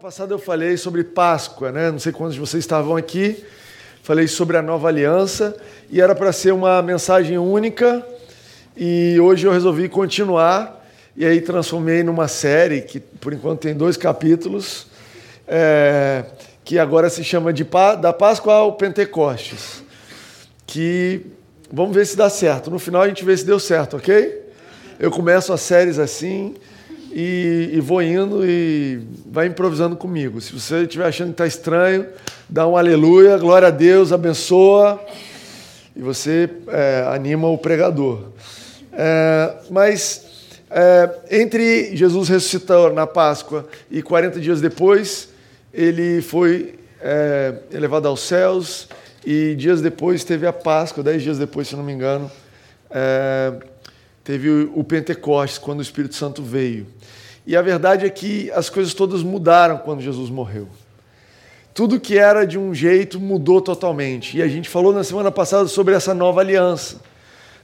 [0.00, 1.90] passada eu falei sobre Páscoa, né?
[1.90, 3.44] Não sei quantos de vocês estavam aqui.
[4.02, 5.54] Falei sobre a nova aliança
[5.90, 8.02] e era para ser uma mensagem única.
[8.74, 13.98] E hoje eu resolvi continuar e aí transformei numa série que por enquanto tem dois
[13.98, 14.86] capítulos,
[15.46, 16.24] é,
[16.64, 17.66] que agora se chama de
[18.00, 19.82] da Páscoa ao Pentecostes.
[20.66, 21.26] Que
[21.70, 22.70] vamos ver se dá certo.
[22.70, 24.46] No final a gente vê se deu certo, ok?
[24.98, 26.54] Eu começo as séries assim
[27.10, 30.40] e, e, vou indo e vai improvisando comigo.
[30.40, 32.06] Se você estiver achando que está estranho,
[32.48, 35.00] dá um aleluia, glória a Deus, abençoa
[35.94, 38.26] e você é, anima o pregador.
[38.92, 40.30] É, mas
[40.70, 41.10] é,
[41.42, 45.28] entre Jesus ressuscitou na Páscoa e 40 dias depois,
[45.74, 48.88] ele foi é, elevado aos céus
[49.24, 52.30] e dias depois teve a Páscoa, dez dias depois, se não me engano,
[52.90, 53.52] é,
[54.24, 56.86] teve o Pentecostes, quando o Espírito Santo veio.
[57.46, 60.68] E a verdade é que as coisas todas mudaram quando Jesus morreu.
[61.72, 64.36] Tudo que era de um jeito mudou totalmente.
[64.36, 67.00] E a gente falou na semana passada sobre essa nova aliança.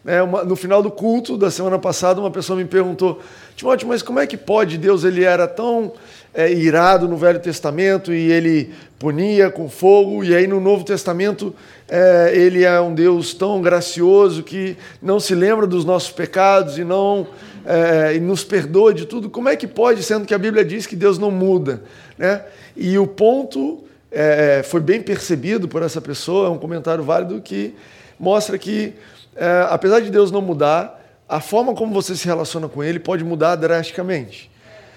[0.06, 3.20] É, uma, no final do culto da semana passada, uma pessoa me perguntou:
[3.56, 4.78] Timóteo, mas como é que pode?
[4.78, 5.92] Deus ele era tão
[6.32, 11.52] é, irado no Velho Testamento e ele punia com fogo, e aí no Novo Testamento
[11.88, 16.84] é, ele é um Deus tão gracioso que não se lembra dos nossos pecados e
[16.84, 17.26] não
[17.64, 19.30] é, e nos perdoa de tudo.
[19.30, 21.82] Como é que pode, sendo que a Bíblia diz que Deus não muda?
[22.18, 22.42] Né?
[22.76, 27.74] E o ponto é, foi bem percebido por essa pessoa, é um comentário válido que
[28.18, 28.94] mostra que
[29.36, 33.22] é, apesar de Deus não mudar, a forma como você se relaciona com Ele pode
[33.22, 34.50] mudar drasticamente.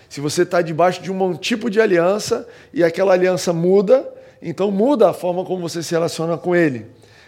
[0.08, 4.08] Se você está debaixo de um tipo de aliança e aquela aliança muda,
[4.42, 6.86] então muda a forma como você se relaciona com Ele.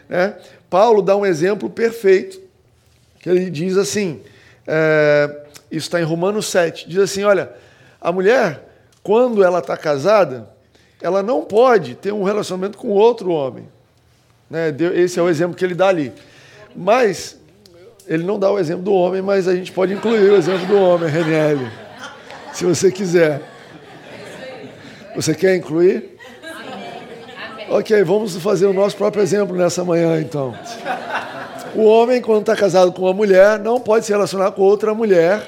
[0.07, 0.35] Né?
[0.69, 2.39] Paulo dá um exemplo perfeito,
[3.19, 4.21] que ele diz assim,
[4.67, 7.51] é, isso está em Romanos 7, diz assim, olha,
[7.99, 8.67] a mulher,
[9.03, 10.49] quando ela está casada,
[11.01, 13.67] ela não pode ter um relacionamento com outro homem.
[14.49, 14.73] Né?
[14.95, 16.11] Esse é o exemplo que ele dá ali.
[16.75, 17.39] Mas
[18.07, 20.77] ele não dá o exemplo do homem, mas a gente pode incluir o exemplo do
[20.77, 21.71] homem, Reniele,
[22.53, 23.41] se você quiser.
[25.15, 26.17] Você quer incluir?
[27.73, 30.53] Ok, vamos fazer o nosso próprio exemplo nessa manhã, então.
[31.73, 35.41] O homem, quando está casado com uma mulher, não pode se relacionar com outra mulher.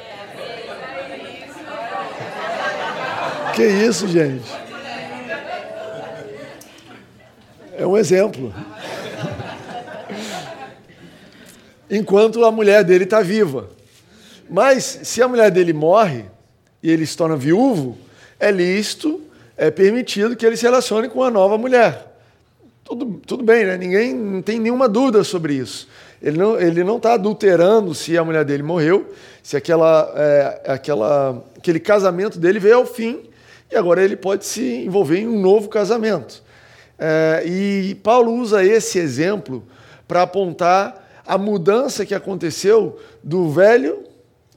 [3.54, 4.50] Que isso, gente?
[7.78, 8.54] É um exemplo
[11.90, 13.70] enquanto a mulher dele está viva.
[14.50, 16.24] Mas se a mulher dele morre
[16.82, 17.98] e ele se torna viúvo,
[18.40, 19.22] é lícito,
[19.58, 22.13] é permitido que ele se relacione com uma nova mulher.
[22.84, 23.78] Tudo, tudo bem, né?
[23.78, 25.88] Ninguém não tem nenhuma dúvida sobre isso.
[26.22, 29.10] Ele não está ele não tá adulterando se a mulher dele morreu,
[29.42, 33.22] se aquela, é, aquela, aquele casamento dele veio ao fim
[33.72, 36.44] e agora ele pode se envolver em um novo casamento.
[37.00, 39.64] É, e Paulo usa esse exemplo
[40.08, 44.04] para apontar a mudança que aconteceu do velho,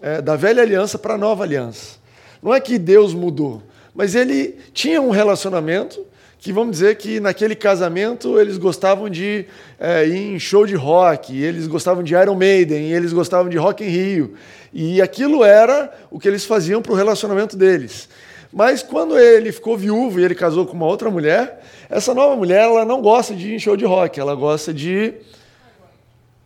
[0.03, 1.97] é, da velha aliança para a nova aliança.
[2.43, 3.63] Não é que Deus mudou,
[3.95, 6.05] mas ele tinha um relacionamento
[6.39, 9.47] que vamos dizer que naquele casamento eles gostavam de
[9.81, 13.83] é, ir em show de rock, eles gostavam de Iron Maiden, eles gostavam de Rock
[13.83, 14.35] in Rio.
[14.73, 18.09] E aquilo era o que eles faziam para o relacionamento deles.
[18.53, 22.63] Mas quando ele ficou viúvo e ele casou com uma outra mulher, essa nova mulher
[22.63, 25.15] ela não gosta de ir em show de rock, ela gosta de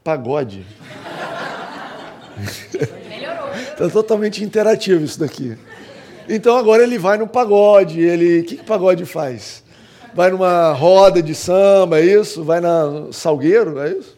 [0.03, 0.65] pagode.
[3.09, 3.51] Melhorou.
[3.55, 5.57] Está totalmente interativo isso daqui.
[6.29, 8.01] Então agora ele vai no pagode.
[8.01, 9.63] Ele, o que, que pagode faz?
[10.15, 12.43] Vai numa roda de samba, é isso?
[12.43, 14.17] Vai na salgueiro, é isso?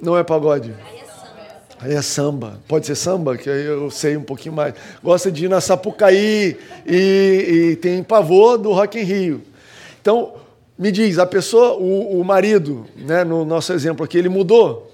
[0.00, 0.70] Não, é pagode.
[0.70, 1.00] É pagode.
[1.82, 2.60] Aí é samba.
[2.68, 4.74] Pode ser samba, que aí eu sei um pouquinho mais.
[5.02, 9.42] Gosta de ir na Sapucaí e, e tem pavor do Rock in Rio.
[10.00, 10.34] Então,
[10.78, 14.89] me diz, a pessoa, o, o marido, né, no nosso exemplo aqui, ele mudou?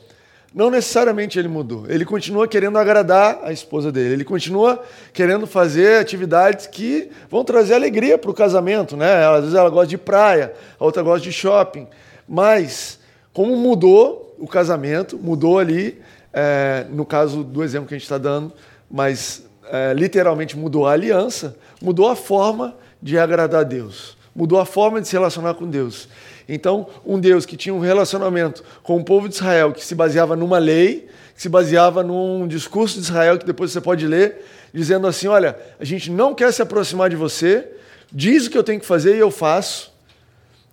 [0.57, 1.85] Não necessariamente ele mudou.
[1.87, 4.15] Ele continua querendo agradar a esposa dele.
[4.15, 8.97] Ele continua querendo fazer atividades que vão trazer alegria para o casamento.
[8.97, 9.23] Né?
[9.27, 11.87] Às vezes ela gosta de praia, a outra gosta de shopping.
[12.27, 12.99] Mas,
[13.35, 16.01] como mudou o casamento, mudou ali,
[16.33, 18.51] é, no caso do exemplo que a gente está dando,
[18.91, 24.67] mas é, literalmente mudou a aliança, mudou a forma de agradar a Deus mudou a
[24.67, 26.09] forma de se relacionar com Deus.
[26.49, 30.37] Então, um Deus que tinha um relacionamento com o povo de Israel que se baseava
[30.37, 35.07] numa lei, que se baseava num discurso de Israel que depois você pode ler, dizendo
[35.07, 37.69] assim: olha, a gente não quer se aproximar de você,
[38.13, 39.93] diz o que eu tenho que fazer e eu faço.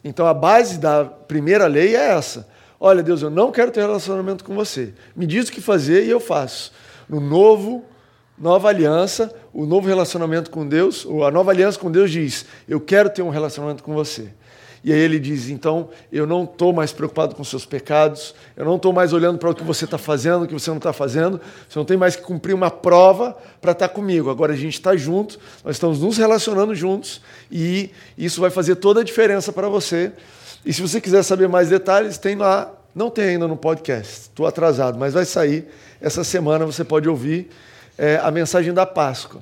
[0.03, 2.47] Então, a base da primeira lei é essa.
[2.79, 4.93] Olha, Deus, eu não quero ter relacionamento com você.
[5.15, 6.73] Me diz o que fazer e eu faço.
[7.07, 7.85] No novo
[8.37, 13.09] nova aliança, o novo relacionamento com Deus, a nova aliança com Deus diz: Eu quero
[13.09, 14.33] ter um relacionamento com você.
[14.83, 18.75] E aí ele diz: então, eu não estou mais preocupado com seus pecados, eu não
[18.75, 21.39] estou mais olhando para o que você está fazendo, o que você não está fazendo,
[21.69, 24.29] você não tem mais que cumprir uma prova para estar tá comigo.
[24.29, 27.21] Agora a gente está junto, nós estamos nos relacionando juntos
[27.51, 30.11] e isso vai fazer toda a diferença para você.
[30.65, 34.45] E se você quiser saber mais detalhes, tem lá, não tem ainda no podcast, estou
[34.45, 35.67] atrasado, mas vai sair
[36.01, 37.49] essa semana, você pode ouvir
[37.97, 39.41] é, a mensagem da Páscoa.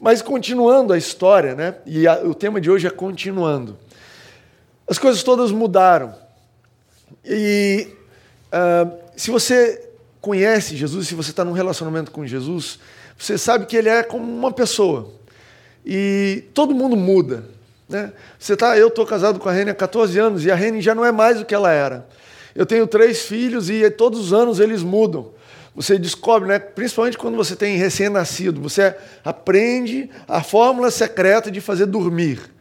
[0.00, 1.74] Mas continuando a história, né?
[1.84, 3.76] E a, o tema de hoje é continuando.
[4.88, 6.14] As coisas todas mudaram.
[7.24, 7.88] E
[8.52, 9.88] uh, se você
[10.20, 12.78] conhece Jesus, se você está num relacionamento com Jesus,
[13.18, 15.12] você sabe que ele é como uma pessoa.
[15.84, 17.44] E todo mundo muda.
[17.88, 18.12] Né?
[18.38, 20.94] Você tá, eu estou casado com a Rene há 14 anos e a Rene já
[20.94, 22.06] não é mais o que ela era.
[22.54, 25.30] Eu tenho três filhos e todos os anos eles mudam.
[25.74, 31.86] Você descobre, né, principalmente quando você tem recém-nascido, você aprende a fórmula secreta de fazer
[31.86, 32.57] dormir.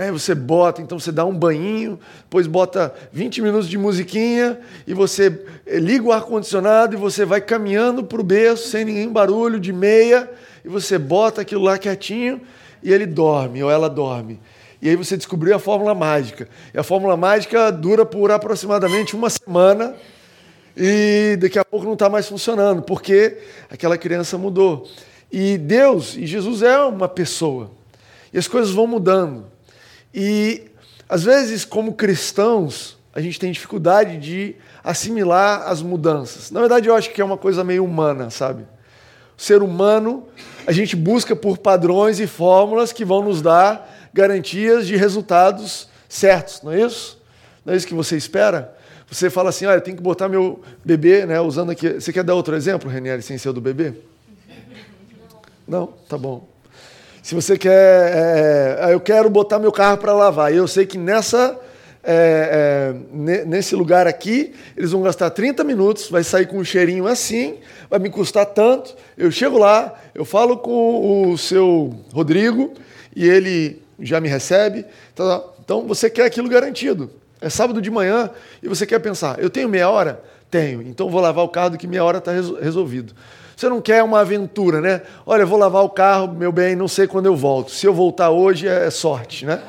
[0.00, 4.94] Aí você bota, então você dá um banhinho, depois bota 20 minutos de musiquinha e
[4.94, 9.60] você eh, liga o ar-condicionado e você vai caminhando para o berço sem nenhum barulho,
[9.60, 10.30] de meia,
[10.64, 12.40] e você bota aquilo lá quietinho
[12.82, 14.40] e ele dorme ou ela dorme.
[14.80, 16.48] E aí você descobriu a fórmula mágica.
[16.72, 19.94] E a fórmula mágica dura por aproximadamente uma semana
[20.74, 23.36] e daqui a pouco não está mais funcionando, porque
[23.68, 24.88] aquela criança mudou.
[25.30, 27.70] E Deus e Jesus é uma pessoa.
[28.32, 29.59] E as coisas vão mudando.
[30.14, 30.70] E
[31.08, 36.50] às vezes, como cristãos, a gente tem dificuldade de assimilar as mudanças.
[36.50, 38.62] Na verdade, eu acho que é uma coisa meio humana, sabe?
[39.36, 40.26] O ser humano,
[40.66, 46.62] a gente busca por padrões e fórmulas que vão nos dar garantias de resultados certos,
[46.62, 47.20] não é isso?
[47.64, 48.76] Não é isso que você espera?
[49.10, 51.94] Você fala assim, olha, eu tenho que botar meu bebê, né, usando aqui.
[51.94, 53.94] Você quer dar outro exemplo, Renieri, sem ser do bebê?
[55.66, 55.88] Não?
[56.08, 56.48] Tá bom.
[57.22, 60.86] Se você quer, é, é eu quero botar meu carro para lavar, e eu sei
[60.86, 61.58] que nessa,
[62.02, 67.06] é, é, nesse lugar aqui, eles vão gastar 30 minutos, vai sair com um cheirinho
[67.06, 67.58] assim,
[67.90, 68.94] vai me custar tanto.
[69.18, 72.72] Eu chego lá, eu falo com o seu Rodrigo
[73.14, 74.86] e ele já me recebe.
[75.12, 77.10] Então, então você quer aquilo garantido.
[77.40, 78.30] É sábado de manhã
[78.62, 80.22] e você quer pensar, eu tenho meia hora?
[80.50, 83.14] Tenho, então vou lavar o carro que meia hora está resolvido.
[83.60, 85.02] Você não quer uma aventura, né?
[85.26, 87.70] Olha, vou lavar o carro, meu bem, não sei quando eu volto.
[87.70, 89.62] Se eu voltar hoje é sorte, né?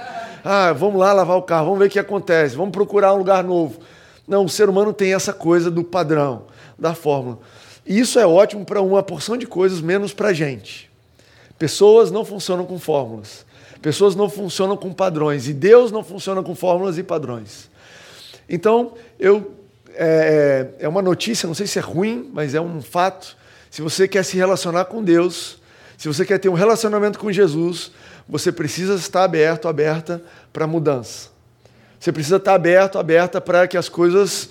[0.45, 3.43] Ah, vamos lá lavar o carro, vamos ver o que acontece, vamos procurar um lugar
[3.43, 3.81] novo.
[4.25, 6.43] Não, o ser humano tem essa coisa do padrão,
[6.79, 7.39] da fórmula.
[7.85, 10.89] E isso é ótimo para uma porção de coisas, menos para a gente.
[11.59, 13.45] Pessoas não funcionam com fórmulas.
[13.81, 15.49] Pessoas não funcionam com padrões.
[15.49, 17.69] E Deus não funciona com fórmulas e padrões.
[18.47, 19.51] Então, eu
[19.95, 23.40] é, é uma notícia, não sei se é ruim, mas é um fato
[23.71, 25.57] se você quer se relacionar com Deus,
[25.97, 27.91] se você quer ter um relacionamento com Jesus,
[28.27, 30.21] você precisa estar aberto, aberta
[30.51, 31.29] para mudança.
[31.97, 34.49] Você precisa estar aberto, aberta para que as coisas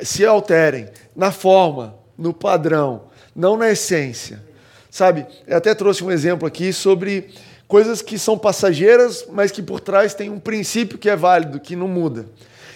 [0.00, 3.04] se alterem na forma, no padrão,
[3.36, 4.42] não na essência.
[4.90, 5.26] Sabe?
[5.46, 7.28] Eu até trouxe um exemplo aqui sobre
[7.68, 11.76] coisas que são passageiras, mas que por trás tem um princípio que é válido, que
[11.76, 12.26] não muda.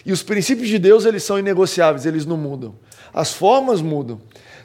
[0.07, 2.77] E os princípios de Deus, eles são inegociáveis, eles não mudam.
[3.13, 4.21] As formas mudam.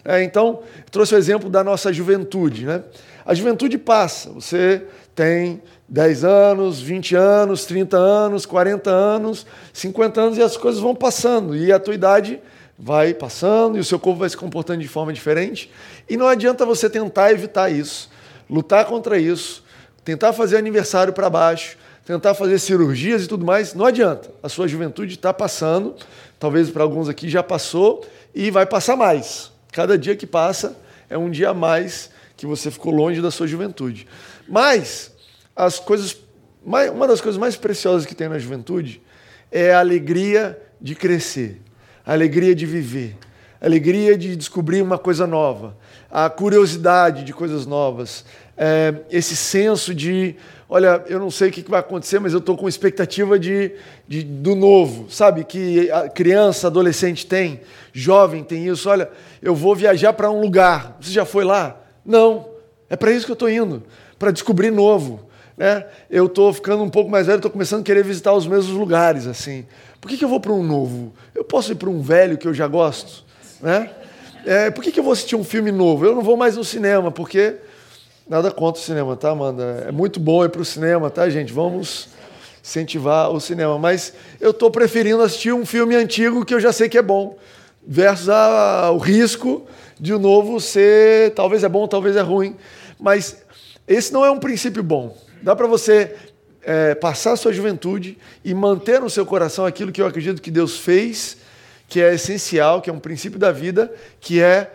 [0.05, 0.59] É, então,
[0.91, 2.63] trouxe o exemplo da nossa juventude.
[2.67, 2.83] Né?
[3.25, 4.83] A juventude passa, você
[5.15, 5.59] tem
[5.89, 11.55] 10 anos, 20 anos, 30 anos, 40 anos, 50 anos e as coisas vão passando.
[11.55, 12.39] E a tua idade
[12.77, 15.71] vai passando e o seu corpo vai se comportando de forma diferente.
[16.07, 18.11] E não adianta você tentar evitar isso,
[18.47, 19.63] lutar contra isso,
[20.05, 23.73] tentar fazer aniversário para baixo, tentar fazer cirurgias e tudo mais.
[23.73, 24.31] Não adianta.
[24.41, 25.95] A sua juventude está passando,
[26.39, 29.51] talvez para alguns aqui já passou e vai passar mais.
[29.71, 30.77] Cada dia que passa
[31.09, 34.07] é um dia a mais que você ficou longe da sua juventude.
[34.47, 35.11] Mas
[35.55, 36.17] as coisas,
[36.65, 39.01] uma das coisas mais preciosas que tem na juventude
[39.51, 41.61] é a alegria de crescer,
[42.05, 43.15] a alegria de viver,
[43.59, 45.77] a alegria de descobrir uma coisa nova,
[46.09, 48.25] a curiosidade de coisas novas,
[48.57, 50.35] é, esse senso de
[50.73, 53.73] olha, eu não sei o que vai acontecer, mas eu estou com expectativa de,
[54.07, 55.43] de, do novo, sabe?
[55.43, 57.59] Que a criança, adolescente tem,
[57.91, 58.89] jovem tem isso.
[58.89, 59.09] Olha,
[59.41, 60.95] eu vou viajar para um lugar.
[61.01, 61.77] Você já foi lá?
[62.05, 62.47] Não.
[62.89, 63.83] É para isso que eu estou indo,
[64.17, 65.27] para descobrir novo.
[65.57, 65.85] Né?
[66.09, 69.27] Eu estou ficando um pouco mais velho, estou começando a querer visitar os mesmos lugares.
[69.27, 69.65] assim.
[69.99, 71.13] Por que, que eu vou para um novo?
[71.35, 73.25] Eu posso ir para um velho que eu já gosto?
[73.59, 73.89] Né?
[74.45, 76.05] É, por que, que eu vou assistir um filme novo?
[76.05, 77.57] Eu não vou mais no cinema, porque
[78.27, 79.85] Nada contra o cinema, tá, Amanda?
[79.87, 81.51] É muito bom ir para o cinema, tá, gente?
[81.51, 82.09] Vamos
[82.63, 83.77] incentivar o cinema.
[83.79, 87.37] Mas eu estou preferindo assistir um filme antigo que eu já sei que é bom,
[87.85, 89.65] versus a, o risco
[89.99, 92.55] de o novo ser, talvez é bom, talvez é ruim.
[92.99, 93.43] Mas
[93.87, 95.17] esse não é um princípio bom.
[95.41, 96.15] Dá para você
[96.63, 100.51] é, passar a sua juventude e manter no seu coração aquilo que eu acredito que
[100.51, 101.37] Deus fez,
[101.89, 104.71] que é essencial, que é um princípio da vida, que é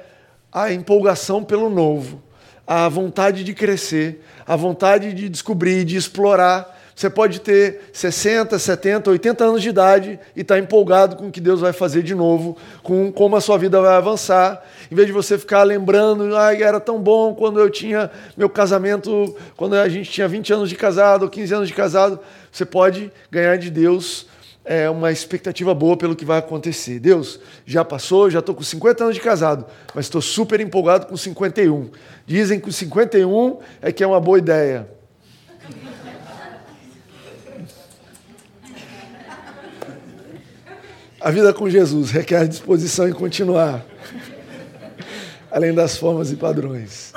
[0.53, 2.23] a empolgação pelo novo,
[2.67, 6.75] a vontade de crescer, a vontade de descobrir, de explorar.
[6.95, 11.31] Você pode ter 60, 70, 80 anos de idade e estar tá empolgado com o
[11.31, 14.65] que Deus vai fazer de novo, com como a sua vida vai avançar.
[14.91, 19.37] Em vez de você ficar lembrando, ah, era tão bom quando eu tinha meu casamento,
[19.57, 22.19] quando a gente tinha 20 anos de casado ou 15 anos de casado,
[22.51, 24.27] você pode ganhar de Deus
[24.67, 26.99] é, uma expectativa boa pelo que vai acontecer.
[26.99, 31.17] Deus, já passou, já estou com 50 anos de casado, mas estou super empolgado com
[31.17, 31.89] 51.
[32.27, 34.89] Dizem que o 51 é que é uma boa ideia.
[41.21, 43.85] A vida com Jesus requer disposição em continuar,
[45.51, 47.13] além das formas e padrões.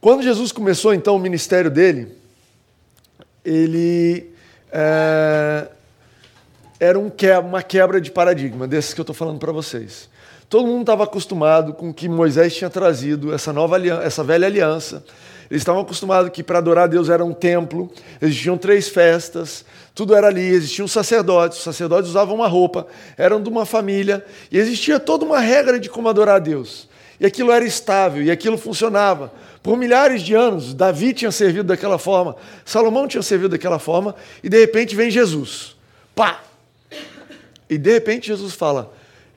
[0.00, 2.16] Quando Jesus começou então o ministério dele,
[3.44, 4.30] ele
[4.70, 5.68] é,
[6.80, 10.08] era um que, uma quebra de paradigma, desses que eu estou falando para vocês.
[10.48, 15.04] Todo mundo estava acostumado com que Moisés tinha trazido, essa nova aliança, essa velha aliança.
[15.50, 20.26] Eles estavam acostumados que para adorar Deus era um templo, existiam três festas, tudo era
[20.28, 25.24] ali, existiam sacerdotes, os sacerdotes usavam uma roupa, eram de uma família, e existia toda
[25.24, 26.88] uma regra de como adorar Deus.
[27.18, 29.32] E aquilo era estável, e aquilo funcionava.
[29.62, 34.48] Por milhares de anos, Davi tinha servido daquela forma, Salomão tinha servido daquela forma, e
[34.48, 35.76] de repente vem Jesus.
[36.14, 36.47] Pá!
[37.68, 38.92] E de repente Jesus fala: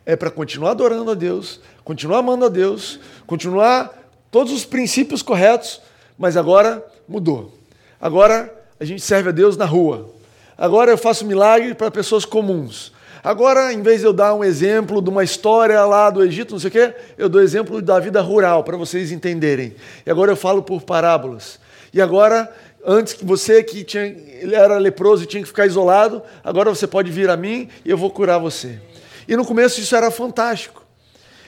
[0.05, 3.91] é para continuar adorando a Deus, continuar amando a Deus, continuar
[4.29, 5.81] todos os princípios corretos,
[6.17, 7.53] mas agora mudou.
[7.99, 10.09] Agora a gente serve a Deus na rua.
[10.57, 12.91] Agora eu faço milagre para pessoas comuns.
[13.23, 16.59] Agora, em vez de eu dar um exemplo de uma história lá do Egito, não
[16.59, 19.75] sei o quê, eu dou exemplo da vida rural, para vocês entenderem.
[20.03, 21.59] E agora eu falo por parábolas.
[21.93, 22.51] E agora,
[22.85, 26.87] antes que você que tinha, ele era leproso e tinha que ficar isolado, agora você
[26.87, 28.79] pode vir a mim e eu vou curar você.
[29.27, 30.81] E no começo isso era fantástico.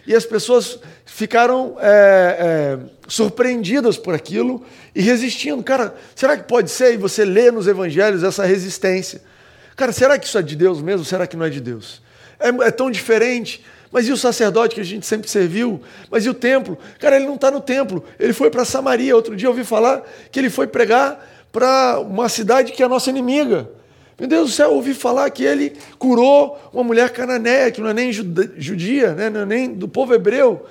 [0.05, 4.63] E as pessoas ficaram é, é, surpreendidas por aquilo
[4.93, 5.63] e resistindo.
[5.63, 6.93] Cara, será que pode ser?
[6.93, 9.21] E você lê nos evangelhos essa resistência.
[9.75, 11.05] Cara, será que isso é de Deus mesmo?
[11.05, 12.01] Será que não é de Deus?
[12.37, 13.63] É, é tão diferente.
[13.93, 15.79] Mas e o sacerdote que a gente sempre serviu?
[16.09, 16.75] Mas e o templo?
[16.97, 18.03] Cara, ele não está no templo.
[18.19, 19.15] Ele foi para Samaria.
[19.15, 22.89] Outro dia eu ouvi falar que ele foi pregar para uma cidade que é a
[22.89, 23.69] nossa inimiga.
[24.19, 27.89] Meu Deus do céu, eu ouvi falar que ele curou uma mulher cananeia, que não
[27.89, 29.29] é nem judia, né?
[29.29, 30.65] não é nem do povo hebreu.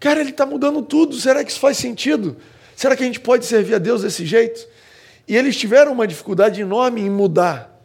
[0.00, 1.16] Cara, ele está mudando tudo.
[1.16, 2.34] Será que isso faz sentido?
[2.74, 4.66] Será que a gente pode servir a Deus desse jeito?
[5.26, 7.78] E eles tiveram uma dificuldade enorme em mudar,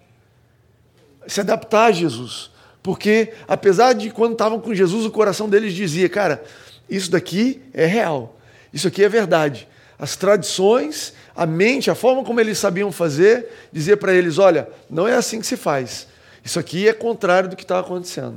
[1.27, 2.52] se adaptar a Jesus.
[2.84, 6.44] Porque, apesar de quando estavam com Jesus, o coração deles dizia: Cara,
[6.90, 8.38] isso daqui é real,
[8.74, 9.68] isso aqui é verdade.
[9.98, 15.08] As tradições, a mente, a forma como eles sabiam fazer, dizia para eles: Olha, não
[15.08, 16.08] é assim que se faz.
[16.44, 18.36] Isso aqui é contrário do que está acontecendo.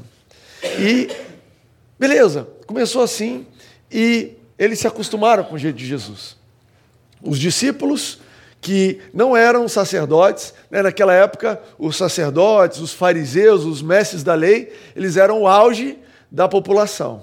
[0.78, 1.10] E,
[1.98, 3.44] beleza, começou assim,
[3.90, 6.36] e eles se acostumaram com o jeito de Jesus.
[7.20, 8.20] Os discípulos,
[8.66, 10.82] que não eram sacerdotes, né?
[10.82, 15.96] naquela época, os sacerdotes, os fariseus, os mestres da lei, eles eram o auge
[16.28, 17.22] da população.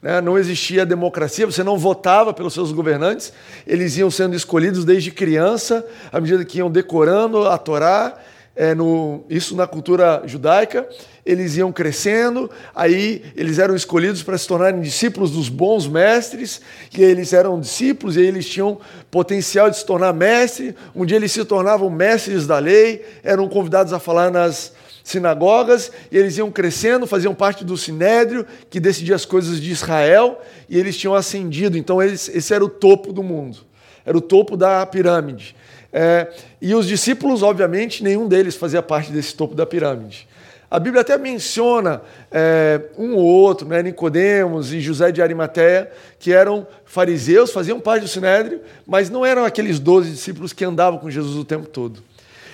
[0.00, 0.20] Né?
[0.20, 3.32] Não existia democracia, você não votava pelos seus governantes,
[3.66, 8.16] eles iam sendo escolhidos desde criança, à medida que iam decorando a Torá,
[8.56, 10.88] é, no, isso na cultura judaica,
[11.26, 16.62] eles iam crescendo, aí eles eram escolhidos para se tornarem discípulos dos bons mestres,
[16.96, 18.78] e eles eram discípulos e eles tinham
[19.10, 20.74] potencial de se tornar mestre.
[20.94, 24.72] Um dia eles se tornavam mestres da lei, eram convidados a falar nas
[25.04, 30.40] sinagogas, e eles iam crescendo, faziam parte do sinédrio, que decidia as coisas de Israel,
[30.68, 31.76] e eles tinham ascendido.
[31.76, 33.58] Então, eles, esse era o topo do mundo,
[34.04, 35.54] era o topo da pirâmide.
[35.98, 36.28] É,
[36.60, 40.28] e os discípulos, obviamente, nenhum deles fazia parte desse topo da pirâmide.
[40.70, 46.34] A Bíblia até menciona é, um ou outro, né, Nicodemos e José de Arimateia, que
[46.34, 51.10] eram fariseus, faziam parte do Sinédrio, mas não eram aqueles doze discípulos que andavam com
[51.10, 52.02] Jesus o tempo todo.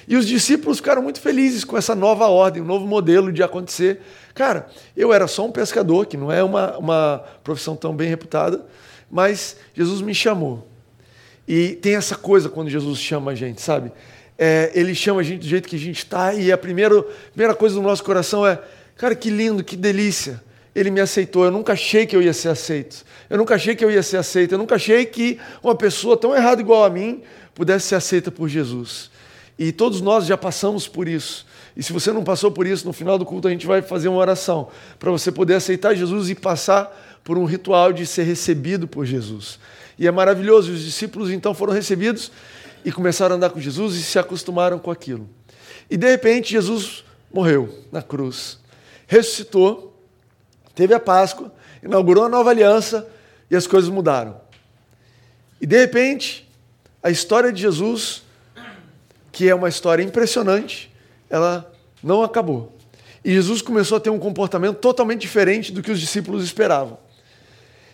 [0.07, 4.03] E os discípulos ficaram muito felizes com essa nova ordem, um novo modelo de acontecer.
[4.37, 8.65] Cara, eu era só um pescador, que não é uma, uma profissão tão bem reputada,
[9.11, 10.71] mas Jesus me chamou.
[11.47, 13.93] E tem essa coisa quando Jesus chama a gente, sabe?
[14.45, 17.01] é, ele chama a gente do jeito que a gente está, e a primeira,
[17.33, 18.61] primeira coisa do nosso coração é:
[18.97, 20.43] cara, que lindo, que delícia.
[20.75, 21.45] Ele me aceitou.
[21.45, 23.05] Eu nunca achei que eu ia ser aceito.
[23.29, 24.53] Eu nunca achei que eu ia ser aceito.
[24.53, 27.23] Eu nunca achei que uma pessoa tão errada igual a mim
[27.55, 29.11] pudesse ser aceita por Jesus.
[29.59, 31.47] E todos nós já passamos por isso.
[31.77, 34.09] E se você não passou por isso, no final do culto a gente vai fazer
[34.09, 34.69] uma oração
[34.99, 39.59] para você poder aceitar Jesus e passar por um ritual de ser recebido por Jesus.
[40.03, 40.73] E é maravilhoso.
[40.73, 42.33] E os discípulos então foram recebidos
[42.85, 45.31] e começaram a andar com Jesus e se acostumaram com aquilo.
[45.89, 48.59] E de repente Jesus morreu na cruz,
[49.07, 49.97] ressuscitou,
[50.75, 51.55] teve a Páscoa,
[51.85, 53.09] inaugurou a nova aliança
[53.49, 54.41] e as coisas mudaram.
[55.61, 56.51] E de repente,
[57.01, 58.25] a história de Jesus,
[59.31, 60.93] que é uma história impressionante,
[61.31, 62.77] ela não acabou.
[63.25, 66.99] E Jesus começou a ter um comportamento totalmente diferente do que os discípulos esperavam.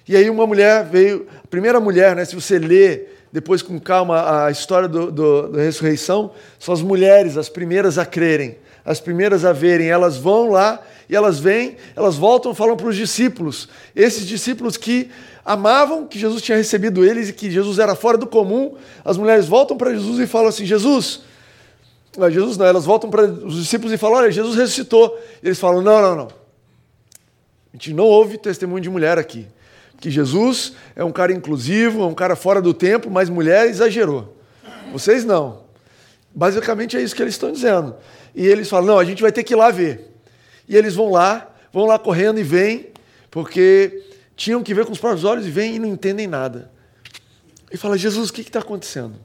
[0.08, 4.46] E aí uma mulher veio, a primeira mulher, né, se você lê depois com calma
[4.46, 9.44] a história do, do, da ressurreição, são as mulheres as primeiras a crerem, as primeiras
[9.44, 9.88] a verem.
[9.88, 13.68] Elas vão lá e elas vêm, elas voltam falam para os discípulos.
[13.94, 15.10] Esses discípulos que
[15.44, 19.46] amavam que Jesus tinha recebido eles e que Jesus era fora do comum, as mulheres
[19.46, 21.20] voltam para Jesus e falam assim: Jesus,
[22.30, 25.18] Jesus não, elas voltam para os discípulos e falam: Olha, Jesus ressuscitou.
[25.42, 26.28] E eles falam: Não, não, não.
[27.74, 29.46] A gente não ouve testemunho de mulher aqui
[30.00, 34.36] que Jesus é um cara inclusivo, é um cara fora do tempo, mas mulher exagerou.
[34.92, 35.64] Vocês não.
[36.34, 37.96] Basicamente é isso que eles estão dizendo.
[38.34, 40.14] E eles falam: não, a gente vai ter que ir lá ver.
[40.68, 42.88] E eles vão lá, vão lá correndo e vêm,
[43.30, 44.04] porque
[44.36, 46.70] tinham que ver com os próprios olhos e vêm e não entendem nada.
[47.72, 49.16] E fala: Jesus, o que está acontecendo?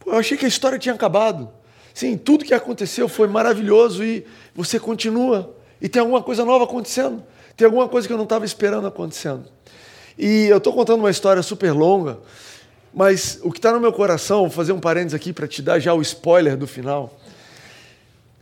[0.00, 1.50] Pô, eu achei que a história tinha acabado.
[1.94, 5.56] Sim, tudo que aconteceu foi maravilhoso e você continua.
[5.80, 7.22] E tem alguma coisa nova acontecendo.
[7.56, 9.44] Tem alguma coisa que eu não estava esperando acontecendo.
[10.18, 12.18] E eu estou contando uma história super longa,
[12.92, 15.78] mas o que está no meu coração, vou fazer um parênteses aqui para te dar
[15.78, 17.18] já o spoiler do final.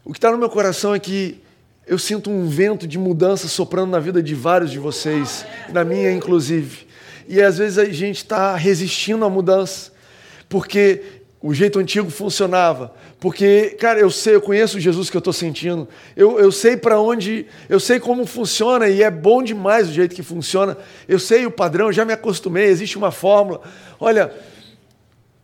[0.05, 1.40] O que está no meu coração é que
[1.87, 6.12] eu sinto um vento de mudança soprando na vida de vários de vocês, na minha
[6.12, 6.87] inclusive.
[7.29, 9.93] E às vezes a gente está resistindo à mudança,
[10.49, 12.92] porque o jeito antigo funcionava.
[13.18, 15.88] Porque, cara, eu sei, eu conheço o Jesus que eu estou sentindo.
[16.14, 20.14] Eu, eu sei para onde, eu sei como funciona e é bom demais o jeito
[20.14, 20.76] que funciona.
[21.09, 23.62] Eu sei o padrão, já me acostumei, existe uma fórmula.
[23.99, 24.32] Olha,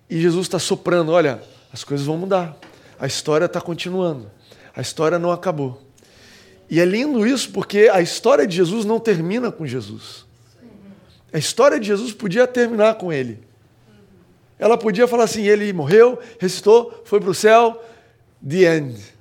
[0.08, 1.40] e Jesus está soprando: olha,
[1.72, 2.56] as coisas vão mudar.
[2.98, 4.30] A história está continuando.
[4.74, 5.82] A história não acabou.
[6.68, 10.26] E é lindo isso porque a história de Jesus não termina com Jesus.
[11.32, 13.45] A história de Jesus podia terminar com ele.
[14.58, 17.82] Ela podia falar assim: ele morreu, ressuscitou, foi para o céu,
[18.46, 19.16] the end.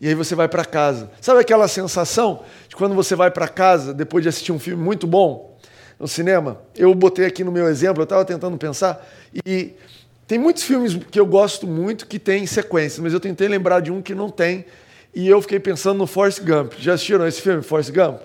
[0.00, 1.10] E aí você vai para casa.
[1.20, 5.06] Sabe aquela sensação de quando você vai para casa depois de assistir um filme muito
[5.06, 5.58] bom
[5.98, 6.60] no cinema?
[6.76, 9.06] Eu botei aqui no meu exemplo, eu estava tentando pensar,
[9.46, 9.74] e
[10.26, 13.90] tem muitos filmes que eu gosto muito que tem sequências, mas eu tentei lembrar de
[13.90, 14.66] um que não tem,
[15.14, 16.74] e eu fiquei pensando no Forrest Gump.
[16.78, 18.20] Já assistiram esse filme, Forrest Gump?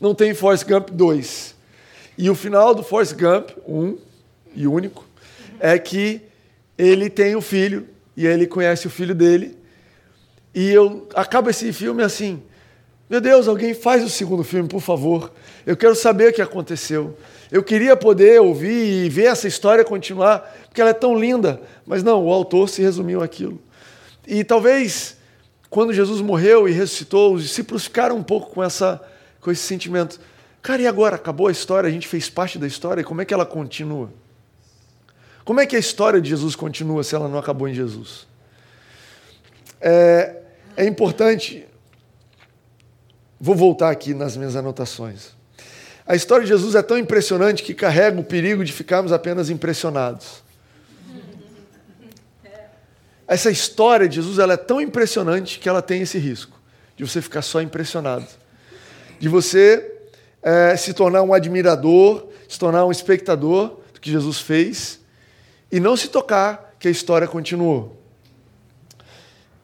[0.00, 1.54] Não tem Forrest Gump 2.
[2.16, 3.98] E o final do Forrest Gump, um
[4.54, 5.04] e único,
[5.60, 6.22] é que
[6.76, 9.56] ele tem um filho e ele conhece o filho dele.
[10.54, 12.42] E eu acabo esse filme assim:
[13.08, 15.32] meu Deus, alguém faz o segundo filme, por favor.
[15.66, 17.16] Eu quero saber o que aconteceu.
[17.50, 21.60] Eu queria poder ouvir e ver essa história continuar, porque ela é tão linda.
[21.84, 23.60] Mas não, o autor se resumiu aquilo.
[24.26, 25.16] E talvez,
[25.68, 29.00] quando Jesus morreu e ressuscitou, os discípulos ficaram um pouco com, essa,
[29.40, 30.20] com esse sentimento.
[30.62, 31.16] Cara, e agora?
[31.16, 34.10] Acabou a história, a gente fez parte da história, e como é que ela continua?
[35.50, 38.24] Como é que a história de Jesus continua se ela não acabou em Jesus?
[39.80, 40.36] É,
[40.76, 41.66] é importante.
[43.40, 45.30] Vou voltar aqui nas minhas anotações.
[46.06, 50.40] A história de Jesus é tão impressionante que carrega o perigo de ficarmos apenas impressionados.
[53.26, 56.56] Essa história de Jesus ela é tão impressionante que ela tem esse risco
[56.96, 58.28] de você ficar só impressionado,
[59.18, 59.98] de você
[60.44, 64.99] é, se tornar um admirador, se tornar um espectador do que Jesus fez
[65.70, 67.96] e não se tocar que a história continuou.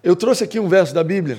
[0.03, 1.39] Eu trouxe aqui um verso da Bíblia.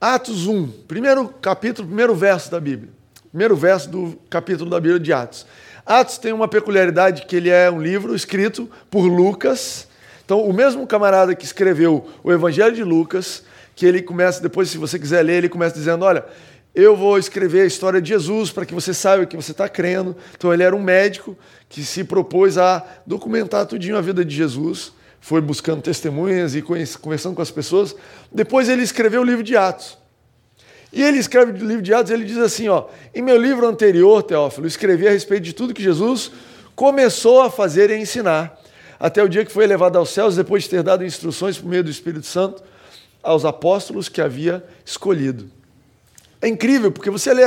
[0.00, 2.90] Atos 1, primeiro capítulo, primeiro verso da Bíblia.
[3.30, 5.46] Primeiro verso do capítulo da Bíblia de Atos.
[5.86, 9.86] Atos tem uma peculiaridade que ele é um livro escrito por Lucas.
[10.24, 13.44] Então, o mesmo camarada que escreveu o Evangelho de Lucas,
[13.76, 16.24] que ele começa, depois, se você quiser ler, ele começa dizendo: Olha,
[16.74, 20.16] eu vou escrever a história de Jesus para que você saiba que você está crendo.
[20.36, 21.36] Então ele era um médico
[21.74, 27.34] que se propôs a documentar tudinho a vida de Jesus, foi buscando testemunhas e conversando
[27.34, 27.96] com as pessoas.
[28.30, 29.98] Depois ele escreveu o livro de Atos.
[30.92, 34.22] E ele escreve o livro de Atos, ele diz assim, ó: "Em meu livro anterior,
[34.22, 36.30] Teófilo, escrevi a respeito de tudo que Jesus
[36.76, 38.56] começou a fazer e a ensinar,
[39.00, 41.82] até o dia que foi elevado aos céus, depois de ter dado instruções por meio
[41.82, 42.62] do Espírito Santo
[43.20, 45.50] aos apóstolos que havia escolhido."
[46.40, 47.42] É incrível, porque você lê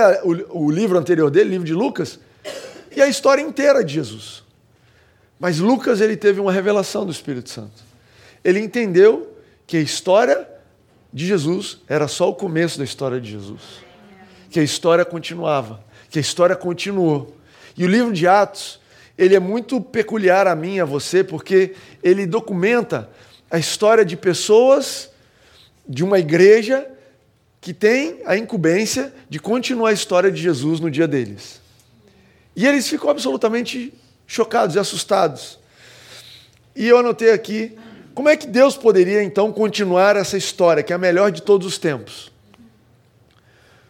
[0.52, 2.20] o, livro anterior dele, o livro de Lucas,
[2.98, 4.44] e a história inteira de Jesus.
[5.40, 7.84] Mas Lucas ele teve uma revelação do Espírito Santo.
[8.44, 10.50] Ele entendeu que a história
[11.14, 13.62] de Jesus era só o começo da história de Jesus.
[14.50, 15.80] Que a história continuava,
[16.10, 17.36] que a história continuou
[17.78, 18.80] E o livro de Atos,
[19.16, 23.08] ele é muito peculiar a mim e a você, porque ele documenta
[23.52, 25.12] a história de pessoas
[25.88, 26.90] de uma igreja
[27.62, 31.67] que tem a incumbência de continuar a história de Jesus no dia deles.
[32.58, 33.94] E eles ficam absolutamente
[34.26, 35.60] chocados e assustados.
[36.76, 37.78] E eu anotei aqui
[38.16, 41.68] como é que Deus poderia então continuar essa história, que é a melhor de todos
[41.68, 42.32] os tempos?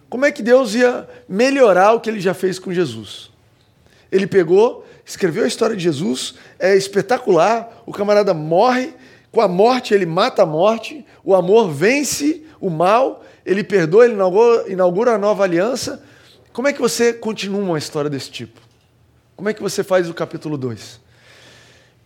[0.09, 3.31] Como é que Deus ia melhorar o que ele já fez com Jesus?
[4.11, 7.83] Ele pegou, escreveu a história de Jesus, é espetacular.
[7.85, 8.93] O camarada morre,
[9.31, 14.15] com a morte ele mata a morte, o amor vence o mal, ele perdoa, ele
[14.15, 16.03] inaugura, inaugura a nova aliança.
[16.57, 18.59] Como é que você continua uma história desse tipo?
[19.35, 20.99] Como é que você faz o capítulo 2?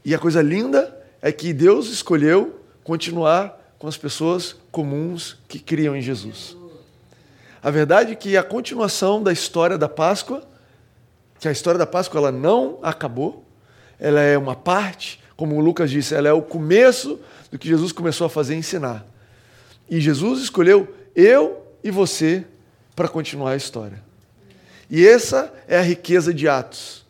[0.03, 5.95] E a coisa linda é que Deus escolheu continuar com as pessoas comuns que criam
[5.95, 6.57] em Jesus.
[7.63, 10.45] A verdade é que a continuação da história da Páscoa,
[11.39, 13.45] que a história da Páscoa ela não acabou,
[13.97, 17.17] ela é uma parte, como o Lucas disse, ela é o começo
[17.49, 19.05] do que Jesus começou a fazer e ensinar.
[19.89, 22.43] E Jesus escolheu eu e você
[22.93, 24.10] para continuar a história.
[24.91, 27.05] E essa é a riqueza de Atos.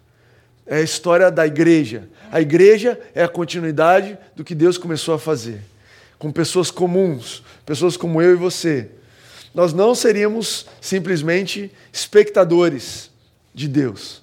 [0.67, 5.19] É a história da igreja, a igreja é a continuidade do que Deus começou a
[5.19, 5.59] fazer,
[6.19, 8.91] com pessoas comuns, pessoas como eu e você.
[9.53, 13.09] Nós não seríamos simplesmente espectadores
[13.53, 14.21] de Deus.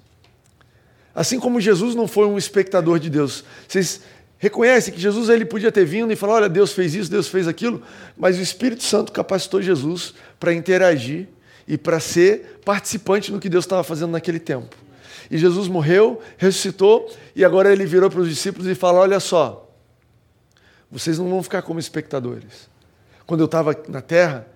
[1.13, 3.45] Assim como Jesus não foi um espectador de Deus.
[3.67, 4.03] Vocês
[4.39, 7.49] reconhecem que Jesus ele podia ter vindo e falar: olha, Deus fez isso, Deus fez
[7.49, 7.83] aquilo,
[8.17, 11.29] mas o Espírito Santo capacitou Jesus para interagir
[11.69, 14.75] e para ser participante no que Deus estava fazendo naquele tempo.
[15.31, 19.71] E Jesus morreu, ressuscitou, e agora ele virou para os discípulos e fala: Olha só,
[20.91, 22.71] vocês não vão ficar como espectadores.
[23.27, 24.47] Quando eu estava na terra,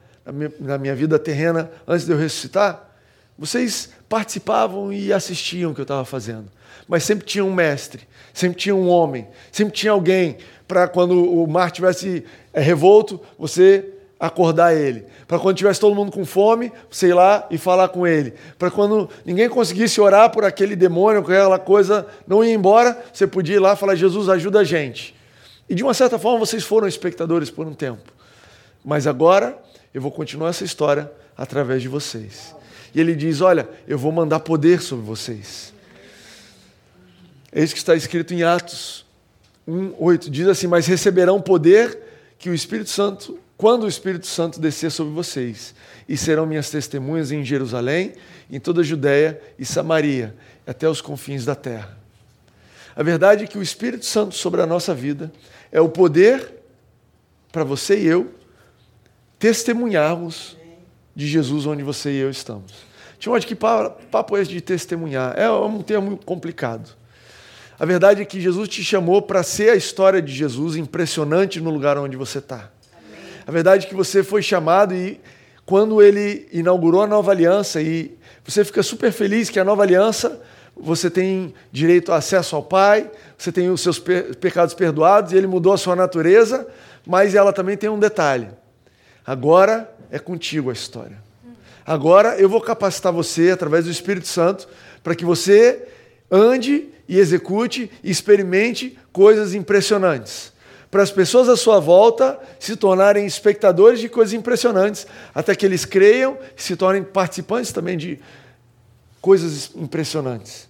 [0.59, 2.90] na minha, vida terrena, antes de eu ressuscitar,
[3.38, 6.51] vocês participavam e assistiam o que eu estava fazendo.
[6.88, 11.46] Mas sempre tinha um mestre, sempre tinha um homem, sempre tinha alguém para quando o
[11.46, 13.91] mar estivesse é, revolto, você
[14.22, 15.04] acordar ele.
[15.26, 18.35] Para quando tivesse todo mundo com fome, ir lá e falar com ele.
[18.56, 23.56] Para quando ninguém conseguisse orar por aquele demônio, aquela coisa não ir embora, você podia
[23.56, 25.12] ir lá e falar: Jesus, ajuda a gente.
[25.68, 28.12] E de uma certa forma vocês foram espectadores por um tempo.
[28.85, 29.58] Mas agora
[29.92, 32.54] eu vou continuar essa história através de vocês.
[32.94, 35.74] E ele diz: Olha, eu vou mandar poder sobre vocês.
[37.50, 39.04] É isso que está escrito em Atos
[39.68, 40.30] 1:8.
[40.30, 41.98] Diz assim: Mas receberão poder
[42.38, 45.72] que o Espírito Santo quando o Espírito Santo descer sobre vocês,
[46.09, 48.12] e serão minhas testemunhas em Jerusalém,
[48.51, 50.35] em toda a Judéia e Samaria,
[50.66, 51.96] até os confins da terra.
[52.96, 55.33] A verdade é que o Espírito Santo sobre a nossa vida
[55.70, 56.55] é o poder
[57.53, 58.35] para você e eu
[59.38, 60.57] testemunharmos
[61.14, 62.72] de Jesus onde você e eu estamos.
[63.16, 65.38] Timóteo, que papo é esse de testemunhar?
[65.38, 66.90] É um termo complicado.
[67.79, 71.70] A verdade é que Jesus te chamou para ser a história de Jesus impressionante no
[71.70, 72.68] lugar onde você está.
[73.46, 75.20] A verdade é que você foi chamado e
[75.64, 80.40] quando ele inaugurou a nova aliança e você fica super feliz que a nova aliança
[80.76, 85.46] você tem direito a acesso ao Pai, você tem os seus pecados perdoados e ele
[85.46, 86.66] mudou a sua natureza,
[87.07, 88.48] mas ela também tem um detalhe.
[89.24, 91.18] Agora é contigo a história.
[91.85, 94.68] Agora eu vou capacitar você através do Espírito Santo
[95.02, 95.88] para que você
[96.31, 100.51] ande e execute e experimente coisas impressionantes
[100.92, 105.87] para as pessoas à sua volta se tornarem espectadores de coisas impressionantes, até que eles
[105.87, 108.20] creiam e se tornem participantes também de
[109.18, 110.68] coisas impressionantes.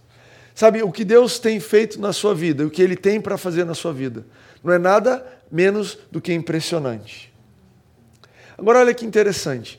[0.55, 3.65] Sabe, o que Deus tem feito na sua vida, o que Ele tem para fazer
[3.65, 4.25] na sua vida,
[4.63, 7.35] não é nada menos do que impressionante.
[8.57, 9.77] Agora, olha que interessante.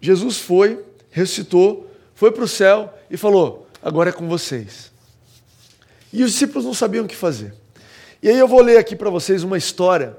[0.00, 4.92] Jesus foi, ressuscitou, foi para o céu e falou: agora é com vocês.
[6.12, 7.63] E os discípulos não sabiam o que fazer.
[8.24, 10.16] E aí eu vou ler aqui para vocês uma história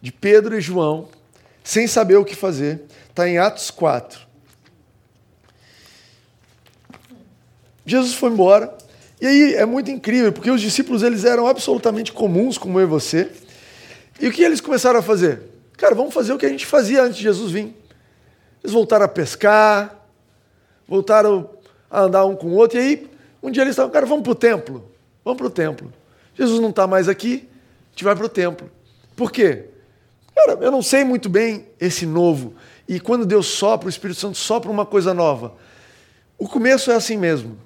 [0.00, 1.10] de Pedro e João,
[1.62, 2.84] sem saber o que fazer.
[3.10, 4.18] Está em Atos 4.
[7.84, 8.74] Jesus foi embora.
[9.20, 12.88] E aí é muito incrível, porque os discípulos eles eram absolutamente comuns, como eu e
[12.88, 13.30] você.
[14.18, 15.42] E o que eles começaram a fazer?
[15.76, 17.76] Cara, vamos fazer o que a gente fazia antes de Jesus vir.
[18.64, 20.02] Eles voltaram a pescar,
[20.88, 21.50] voltaram
[21.90, 22.78] a andar um com o outro.
[22.78, 23.10] E aí,
[23.42, 24.90] um dia eles estavam, cara, vamos para o templo.
[25.22, 25.92] Vamos para o templo.
[26.34, 28.70] Jesus não está mais aqui, a gente vai para o templo.
[29.16, 29.66] Por quê?
[30.34, 32.54] Cara, eu não sei muito bem esse novo.
[32.88, 35.54] E quando Deus sopra, o Espírito Santo sopra uma coisa nova.
[36.38, 37.56] O começo é assim mesmo.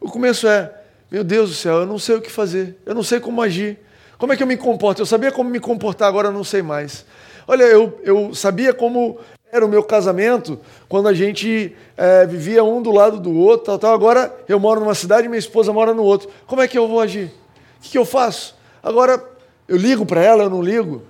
[0.00, 0.72] O começo é,
[1.10, 3.78] meu Deus do céu, eu não sei o que fazer, eu não sei como agir.
[4.16, 5.02] Como é que eu me comporto?
[5.02, 7.04] Eu sabia como me comportar, agora eu não sei mais.
[7.46, 9.18] Olha, eu, eu sabia como
[9.50, 13.78] era o meu casamento quando a gente é, vivia um do lado do outro, tal,
[13.78, 13.94] tal.
[13.94, 16.28] Agora eu moro numa cidade e minha esposa mora no outro.
[16.46, 17.32] Como é que eu vou agir?
[17.78, 18.56] O que, que eu faço?
[18.82, 19.22] Agora
[19.66, 21.02] eu ligo para ela, eu não ligo.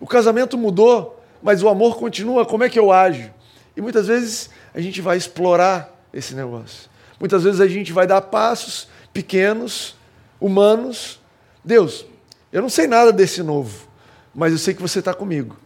[0.00, 2.44] O casamento mudou, mas o amor continua.
[2.44, 3.30] Como é que eu ajo?
[3.76, 6.88] E muitas vezes a gente vai explorar esse negócio.
[7.18, 9.96] Muitas vezes a gente vai dar passos pequenos,
[10.40, 11.20] humanos.
[11.64, 12.06] Deus,
[12.52, 13.88] eu não sei nada desse novo,
[14.34, 15.56] mas eu sei que você está comigo.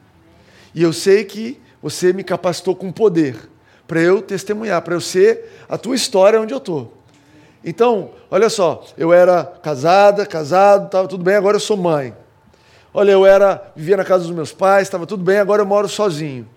[0.74, 3.36] E eu sei que você me capacitou com poder
[3.86, 6.97] para eu testemunhar, para eu ser a tua história onde eu estou.
[7.64, 12.14] Então, olha só, eu era casada, casado, estava tudo bem, agora eu sou mãe.
[12.94, 15.88] Olha, eu era vivia na casa dos meus pais, estava tudo bem, agora eu moro
[15.88, 16.48] sozinho.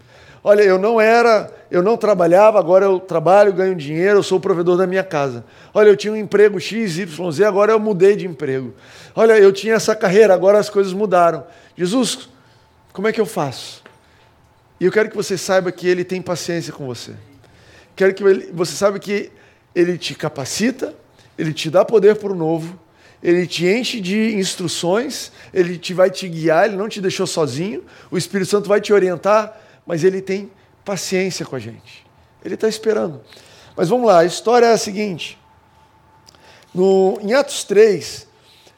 [0.44, 4.42] Olha, eu não era, eu não trabalhava, agora eu trabalho, ganho dinheiro, eu sou o
[4.42, 5.46] provedor da minha casa.
[5.74, 8.74] Olha, eu tinha um emprego X, Y, Z, agora eu mudei de emprego.
[9.16, 11.44] Olha, eu tinha essa carreira, agora as coisas mudaram.
[11.78, 12.28] Jesus,
[12.92, 13.84] como é que eu faço?
[14.80, 17.12] E eu quero que você saiba que Ele tem paciência com você.
[17.96, 19.32] Quero que você saiba que
[19.76, 20.96] Ele te capacita,
[21.38, 22.80] Ele te dá poder para o novo,
[23.22, 27.84] Ele te enche de instruções, Ele te vai te guiar, Ele não te deixou sozinho,
[28.10, 30.52] o Espírito Santo vai te orientar mas ele tem
[30.86, 32.06] paciência com a gente.
[32.44, 33.22] Ele está esperando.
[33.76, 35.38] Mas vamos lá, a história é a seguinte.
[36.74, 38.28] No, em Atos 3,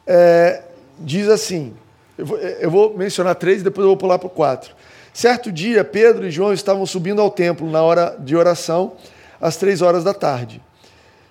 [0.06, 0.62] é,
[0.98, 1.74] diz assim:
[2.18, 4.74] eu vou, eu vou mencionar três e depois eu vou pular para o 4.
[5.12, 8.96] Certo dia, Pedro e João estavam subindo ao templo na hora de oração,
[9.40, 10.60] às três horas da tarde.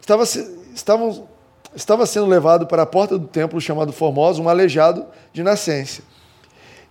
[0.04, 0.24] Estava,
[0.76, 1.30] estavam,
[1.74, 6.02] estava sendo levado para a porta do templo chamado Formosa um aleijado de nascença.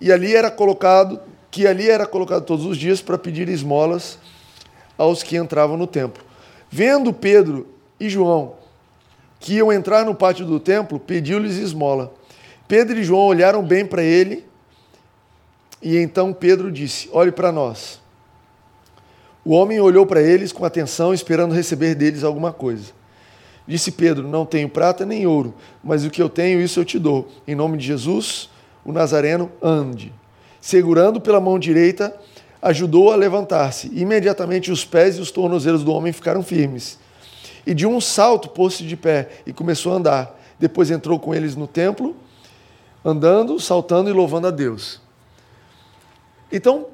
[0.01, 1.21] E ali era colocado
[1.51, 4.19] que ali era colocado todos os dias para pedir esmolas
[4.97, 6.25] aos que entravam no templo.
[6.71, 7.69] Vendo Pedro
[8.01, 8.55] e João
[9.39, 12.15] que iam entrar no pátio do templo, pediu-lhes esmola.
[12.67, 14.47] Pedro e João olharam bem para ele
[15.83, 18.01] e então Pedro disse: Olhe para nós.
[19.45, 23.02] O homem olhou para eles com atenção, esperando receber deles alguma coisa.
[23.67, 26.99] Disse Pedro: Não tenho prata nem ouro, mas o que eu tenho, isso eu te
[26.99, 27.29] dou.
[27.47, 28.49] Em nome de Jesus,
[28.85, 30.13] o Nazareno, ande
[30.63, 32.17] segurando pela mão direita,
[32.63, 33.89] ajudou a levantar-se.
[33.93, 36.99] Imediatamente os pés e os tornozelos do homem ficaram firmes.
[37.67, 40.41] E de um salto pôs-se de pé e começou a andar.
[40.61, 42.17] Depois entrou com eles no templo,
[43.05, 45.01] andando, saltando e louvando a Deus.
[46.51, 46.87] Então,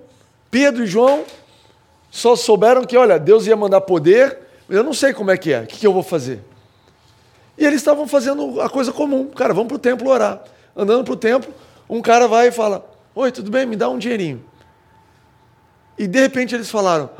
[0.50, 1.24] Pedro e João
[2.11, 5.61] só souberam que, olha, Deus ia mandar poder, eu não sei como é que é,
[5.61, 6.40] o que eu vou fazer?
[7.59, 10.40] E eles estavam fazendo a coisa comum, cara, vamos para o templo orar.
[10.77, 11.53] Andando para o templo,
[11.90, 13.66] um cara vai e fala: Oi, tudo bem?
[13.66, 14.44] Me dá um dinheirinho.
[15.99, 17.11] E de repente eles falaram: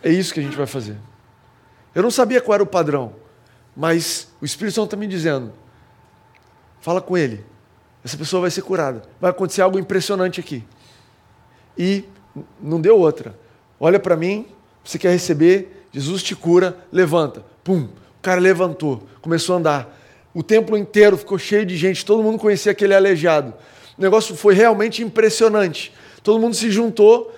[0.00, 0.96] É isso que a gente vai fazer.
[1.92, 3.12] Eu não sabia qual era o padrão,
[3.76, 5.52] mas o Espírito Santo está me dizendo:
[6.80, 7.44] Fala com ele.
[8.04, 9.02] Essa pessoa vai ser curada.
[9.20, 10.62] Vai acontecer algo impressionante aqui.
[11.76, 12.04] E
[12.60, 13.36] não deu outra.
[13.80, 14.46] Olha para mim,
[14.84, 17.42] você quer receber, Jesus te cura, levanta.
[17.64, 17.88] Pum,
[18.24, 20.00] cara levantou, começou a andar.
[20.32, 23.54] O templo inteiro ficou cheio de gente, todo mundo conhecia aquele aleijado.
[23.96, 25.92] O negócio foi realmente impressionante.
[26.22, 27.32] Todo mundo se juntou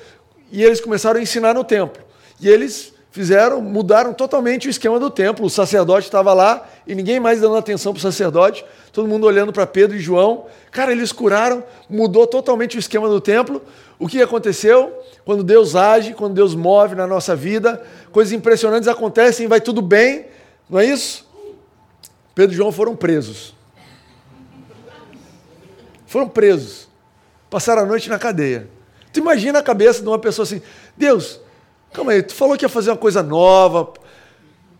[0.50, 2.02] e eles começaram a ensinar no templo.
[2.40, 5.44] E eles fizeram, mudaram totalmente o esquema do templo.
[5.44, 9.52] O sacerdote estava lá e ninguém mais dando atenção para o sacerdote, todo mundo olhando
[9.52, 10.46] para Pedro e João.
[10.70, 13.60] Cara, eles curaram, mudou totalmente o esquema do templo.
[13.98, 14.92] O que aconteceu?
[15.24, 20.26] Quando Deus age, quando Deus move na nossa vida, coisas impressionantes acontecem, vai tudo bem,
[20.68, 21.26] não é isso?
[22.34, 23.54] Pedro e João foram presos.
[26.06, 26.88] Foram presos.
[27.48, 28.68] Passaram a noite na cadeia.
[29.12, 30.60] Tu imagina a cabeça de uma pessoa assim:
[30.96, 31.40] Deus,
[31.92, 33.92] calma aí, tu falou que ia fazer uma coisa nova.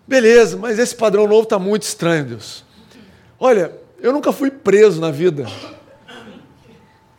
[0.07, 2.65] Beleza, mas esse padrão novo está muito estranho, Deus.
[3.41, 5.47] Olha, eu nunca fui preso na vida.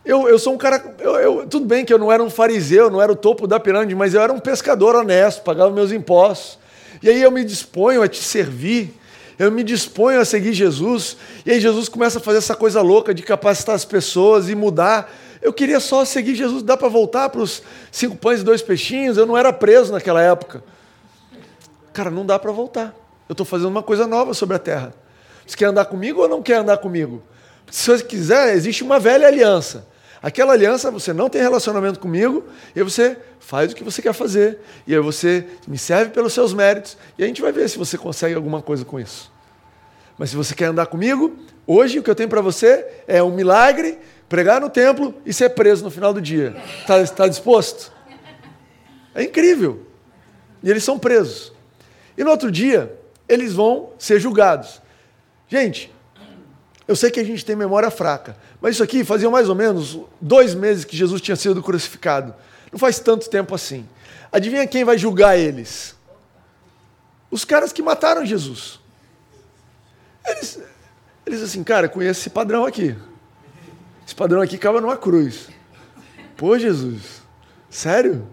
[0.06, 0.96] Eu, eu sou um cara.
[1.00, 3.60] Eu, eu, tudo bem que eu não era um fariseu, não era o topo da
[3.60, 6.58] pirâmide, mas eu era um pescador honesto, pagava meus impostos.
[7.02, 8.94] E aí eu me disponho a te servir
[9.40, 13.14] eu me disponho a seguir Jesus, e aí Jesus começa a fazer essa coisa louca
[13.14, 15.14] de capacitar as pessoas e mudar.
[15.42, 19.16] Eu queria só seguir Jesus, dá para voltar para os cinco pães e dois peixinhos?
[19.16, 20.64] Eu não era preso naquela época.
[21.94, 22.96] Cara, não dá para voltar.
[23.30, 24.92] Eu estou fazendo uma coisa nova sobre a terra.
[25.46, 27.22] Você quer andar comigo ou não quer andar comigo?
[27.70, 29.88] Se você quiser, existe uma velha aliança.
[30.28, 32.44] Aquela aliança, você não tem relacionamento comigo,
[32.76, 36.54] e você faz o que você quer fazer, e aí você me serve pelos seus
[36.54, 39.32] méritos, e a gente vai ver se você consegue alguma coisa com isso.
[40.18, 41.34] Mas se você quer andar comigo,
[41.66, 45.52] hoje o que eu tenho para você é um milagre, pregar no templo e ser
[45.52, 46.62] preso no final do dia.
[46.82, 47.94] Está tá disposto?
[49.16, 49.88] É incrível.
[50.62, 51.54] E eles são presos.
[52.18, 52.94] E no outro dia,
[53.30, 54.82] eles vão ser julgados.
[55.48, 55.90] Gente,
[56.88, 60.00] Eu sei que a gente tem memória fraca, mas isso aqui fazia mais ou menos
[60.22, 62.34] dois meses que Jesus tinha sido crucificado.
[62.72, 63.88] Não faz tanto tempo assim.
[64.32, 65.96] Adivinha quem vai julgar eles?
[67.30, 68.80] Os caras que mataram Jesus.
[70.26, 70.60] Eles,
[71.26, 72.96] eles assim, cara, conheço esse padrão aqui.
[74.06, 75.50] Esse padrão aqui acaba numa cruz.
[76.38, 77.22] Pô, Jesus,
[77.70, 78.28] sério?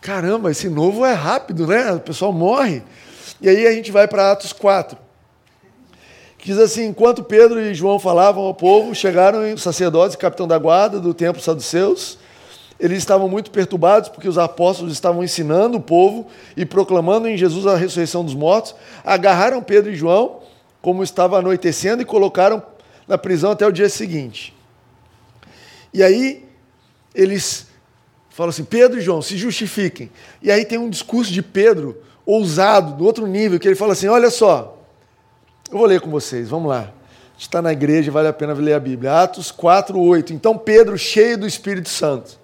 [0.00, 1.92] Caramba, esse novo é rápido, né?
[1.92, 2.82] O pessoal morre.
[3.40, 5.05] E aí a gente vai para Atos 4.
[6.46, 10.56] Diz assim: enquanto Pedro e João falavam ao povo, chegaram os sacerdotes e capitão da
[10.56, 12.18] guarda do templo saduceus.
[12.78, 17.66] Eles estavam muito perturbados porque os apóstolos estavam ensinando o povo e proclamando em Jesus
[17.66, 18.76] a ressurreição dos mortos.
[19.04, 20.38] Agarraram Pedro e João,
[20.80, 22.62] como estava anoitecendo, e colocaram
[23.08, 24.54] na prisão até o dia seguinte.
[25.92, 26.44] E aí
[27.12, 27.66] eles
[28.30, 30.12] falam assim: Pedro e João, se justifiquem.
[30.40, 34.06] E aí tem um discurso de Pedro ousado, do outro nível, que ele fala assim:
[34.06, 34.75] olha só,
[35.70, 36.80] eu vou ler com vocês, vamos lá.
[36.80, 39.22] A gente está na igreja, vale a pena ler a Bíblia.
[39.22, 40.32] Atos 4, 8.
[40.32, 42.38] Então Pedro, cheio do Espírito Santo.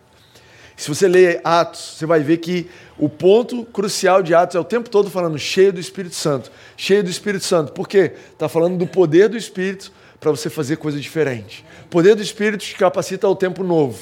[0.76, 4.64] Se você ler Atos, você vai ver que o ponto crucial de Atos é o
[4.64, 6.50] tempo todo falando cheio do Espírito Santo.
[6.76, 7.72] Cheio do Espírito Santo.
[7.72, 8.12] Por quê?
[8.32, 11.64] Está falando do poder do Espírito para você fazer coisa diferente.
[11.84, 13.98] O poder do Espírito te capacita ao tempo novo.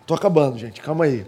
[0.00, 1.24] Estou acabando, gente, calma aí.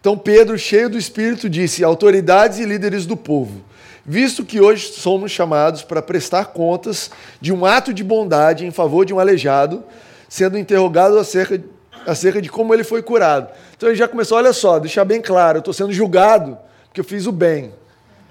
[0.00, 3.62] Então Pedro, cheio do Espírito, disse: autoridades e líderes do povo,
[4.04, 9.04] visto que hoje somos chamados para prestar contas de um ato de bondade em favor
[9.04, 9.82] de um aleijado,
[10.28, 11.62] sendo interrogado acerca,
[12.06, 13.48] acerca de como ele foi curado.
[13.76, 17.04] Então ele já começou: olha só, deixar bem claro, eu estou sendo julgado porque eu
[17.04, 17.72] fiz o bem,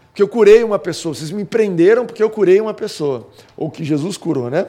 [0.07, 1.13] porque eu curei uma pessoa.
[1.13, 4.67] Vocês me prenderam porque eu curei uma pessoa, ou que Jesus curou, né?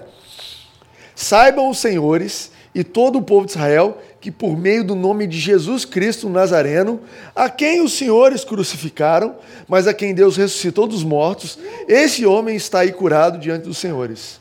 [1.14, 5.38] Saibam os senhores e todo o povo de Israel que, por meio do nome de
[5.38, 7.00] Jesus Cristo Nazareno,
[7.34, 9.36] a quem os senhores crucificaram,
[9.68, 14.40] mas a quem Deus ressuscitou dos mortos, esse homem está aí curado diante dos senhores.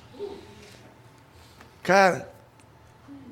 [1.84, 2.30] Cara,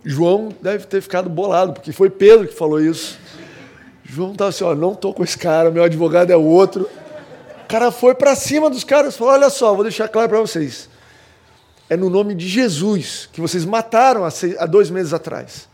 [0.03, 3.17] João deve ter ficado bolado, porque foi Pedro que falou isso.
[4.03, 6.87] João estava assim: ó, não estou com esse cara, meu advogado é outro.
[7.63, 10.41] O cara foi para cima dos caras e falou: olha só, vou deixar claro para
[10.41, 10.90] vocês
[11.91, 15.67] é no nome de Jesus, que vocês mataram há dois meses atrás.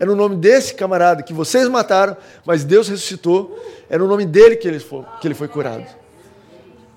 [0.00, 3.62] É no nome desse camarada que vocês mataram, mas Deus ressuscitou.
[3.90, 5.84] É no nome dele que ele foi, que ele foi curado.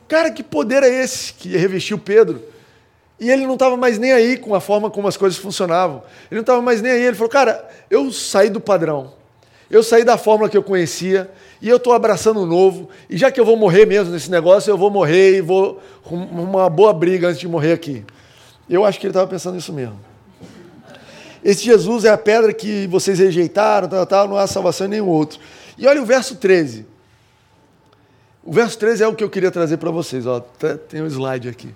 [0.08, 2.42] Cara, que poder é esse que revestiu Pedro?
[3.20, 6.02] E ele não estava mais nem aí com a forma como as coisas funcionavam.
[6.32, 7.04] Ele não estava mais nem aí.
[7.04, 9.12] Ele falou: Cara, eu saí do padrão.
[9.70, 11.30] Eu saí da fórmula que eu conhecia
[11.62, 12.90] e eu estou abraçando o novo.
[13.10, 16.70] E já que eu vou morrer mesmo nesse negócio, eu vou morrer e vou uma
[16.70, 18.06] boa briga antes de morrer aqui.
[18.72, 20.00] Eu acho que ele estava pensando nisso mesmo.
[21.44, 25.10] Esse Jesus é a pedra que vocês rejeitaram, tal, tal, não há salvação em nenhum
[25.10, 25.42] outro.
[25.78, 26.88] E olha o verso 13.
[28.42, 30.26] O verso 13 é o que eu queria trazer para vocês.
[30.26, 30.40] Ó.
[30.40, 31.76] Tem um slide aqui.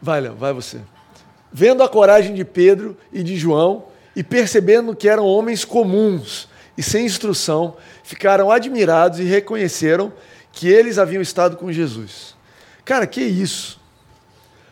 [0.00, 0.80] Vai, Léo, vai você.
[1.52, 3.84] Vendo a coragem de Pedro e de João,
[4.16, 10.10] e percebendo que eram homens comuns e sem instrução, ficaram admirados e reconheceram
[10.58, 12.34] que eles haviam estado com Jesus.
[12.84, 13.80] Cara, que isso?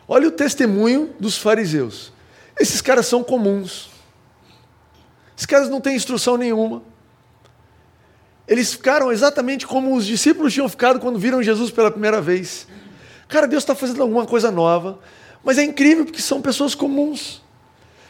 [0.09, 2.13] Olha o testemunho dos fariseus.
[2.59, 3.89] Esses caras são comuns.
[5.37, 6.83] Esses caras não têm instrução nenhuma.
[8.49, 12.67] Eles ficaram exatamente como os discípulos tinham ficado quando viram Jesus pela primeira vez.
[13.29, 14.99] Cara, Deus está fazendo alguma coisa nova.
[15.45, 17.41] Mas é incrível porque são pessoas comuns.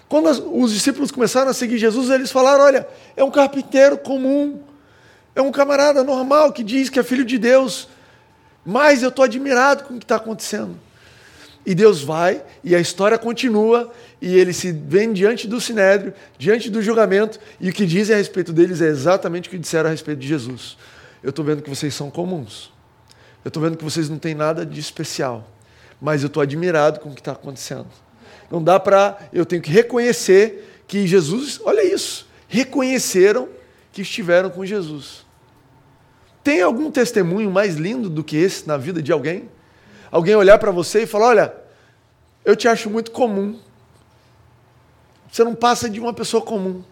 [0.09, 4.62] Quando os discípulos começaram a seguir Jesus, eles falaram: olha, é um carpinteiro comum
[5.37, 7.88] é um camarada normal que diz que é filho de Deus,
[8.64, 10.77] mas eu estou admirado com o que está acontecendo.
[11.64, 16.70] E Deus vai, e a história continua, e ele se vem diante do sinédrio, diante
[16.70, 19.92] do julgamento, e o que dizem a respeito deles é exatamente o que disseram a
[19.92, 20.79] respeito de Jesus.
[21.22, 22.72] Eu estou vendo que vocês são comuns.
[23.44, 25.46] Eu estou vendo que vocês não têm nada de especial.
[26.01, 27.88] Mas eu estou admirado com o que está acontecendo.
[28.51, 29.18] Não dá para.
[29.33, 31.61] Eu tenho que reconhecer que Jesus.
[31.64, 32.27] Olha isso.
[32.49, 33.49] Reconheceram
[33.92, 35.26] que estiveram com Jesus.
[36.47, 39.51] Tem algum testemunho mais lindo do que esse na vida de alguém?
[40.13, 41.55] Alguém olhar para você e falar: Olha,
[42.45, 43.59] eu te acho muito comum.
[45.29, 46.85] Você não passa de uma pessoa comum.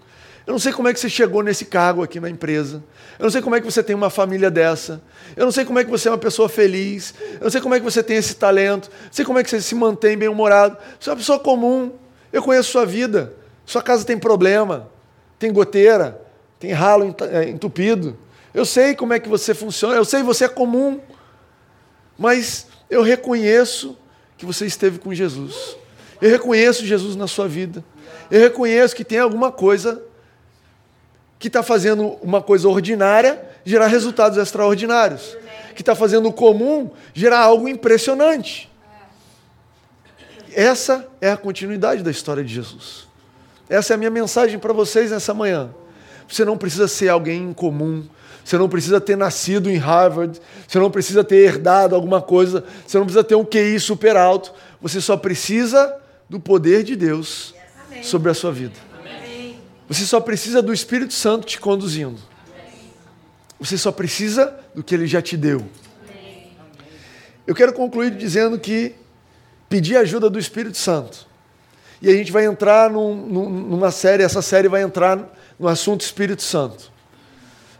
[0.45, 2.83] Eu não sei como é que você chegou nesse cargo aqui na empresa.
[3.17, 5.00] Eu não sei como é que você tem uma família dessa.
[5.37, 7.15] Eu não sei como é que você é uma pessoa feliz.
[7.35, 8.88] Eu não sei como é que você tem esse talento.
[8.88, 10.77] Eu não sei como é que você se mantém bem-humorado.
[10.98, 11.92] Você é uma pessoa comum.
[12.33, 13.33] Eu conheço sua vida.
[13.65, 14.88] Sua casa tem problema.
[15.38, 16.21] Tem goteira.
[16.59, 18.19] Tem ralo é, entupido.
[18.55, 21.00] Eu sei como é que você funciona, eu sei que você é comum,
[22.17, 23.98] mas eu reconheço
[24.38, 25.77] que você esteve com Jesus.
[26.23, 27.85] Eu reconheço Jesus na sua vida.
[28.31, 30.02] Eu reconheço que tem alguma coisa
[31.38, 35.37] que está fazendo uma coisa ordinária gerar resultados extraordinários.
[35.75, 38.71] que está fazendo o comum gerar algo impressionante.
[40.52, 43.09] Essa é a continuidade da história de Jesus.
[43.69, 45.75] Essa é a minha mensagem para vocês nessa manhã.
[46.29, 48.07] Você não precisa ser alguém comum,
[48.45, 50.38] você não precisa ter nascido em Harvard,
[50.69, 54.53] você não precisa ter herdado alguma coisa, você não precisa ter um QI super alto,
[54.83, 55.97] você só precisa
[56.29, 57.55] do poder de Deus
[58.03, 58.75] sobre a sua vida.
[59.88, 62.21] Você só precisa do Espírito Santo te conduzindo.
[63.59, 65.65] Você só precisa do que ele já te deu.
[67.47, 68.95] Eu quero concluir dizendo que
[69.69, 71.27] pedir ajuda do Espírito Santo.
[72.01, 76.42] E a gente vai entrar num, numa série, essa série vai entrar no assunto Espírito
[76.42, 76.94] Santo.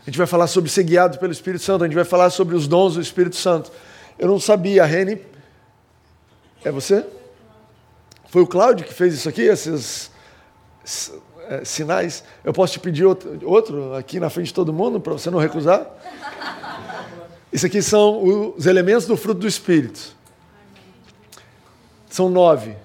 [0.05, 2.55] A gente vai falar sobre ser guiado pelo Espírito Santo, a gente vai falar sobre
[2.55, 3.71] os dons do Espírito Santo.
[4.19, 5.19] Eu não sabia, a Reni.
[6.63, 7.03] É você?
[8.29, 10.11] Foi o Cláudio que fez isso aqui, esses
[11.49, 12.23] é, sinais.
[12.43, 15.39] Eu posso te pedir outro, outro aqui na frente de todo mundo para você não
[15.39, 15.87] recusar?
[17.51, 20.15] Isso aqui são os elementos do fruto do Espírito.
[22.09, 22.75] São nove.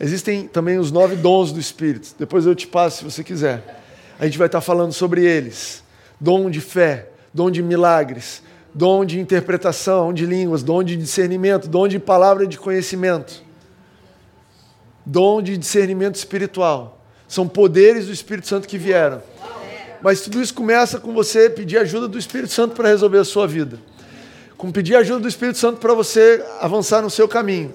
[0.00, 2.14] Existem também os nove dons do Espírito.
[2.18, 3.82] Depois eu te passo se você quiser.
[4.18, 5.81] A gente vai estar falando sobre eles:
[6.22, 11.88] dom de fé, dom de milagres, dom de interpretação de línguas, dom de discernimento, dom
[11.88, 13.42] de palavra de conhecimento,
[15.04, 17.04] dom de discernimento espiritual.
[17.26, 19.20] São poderes do Espírito Santo que vieram.
[20.00, 23.48] Mas tudo isso começa com você pedir ajuda do Espírito Santo para resolver a sua
[23.48, 23.80] vida.
[24.56, 27.74] Com pedir ajuda do Espírito Santo para você avançar no seu caminho.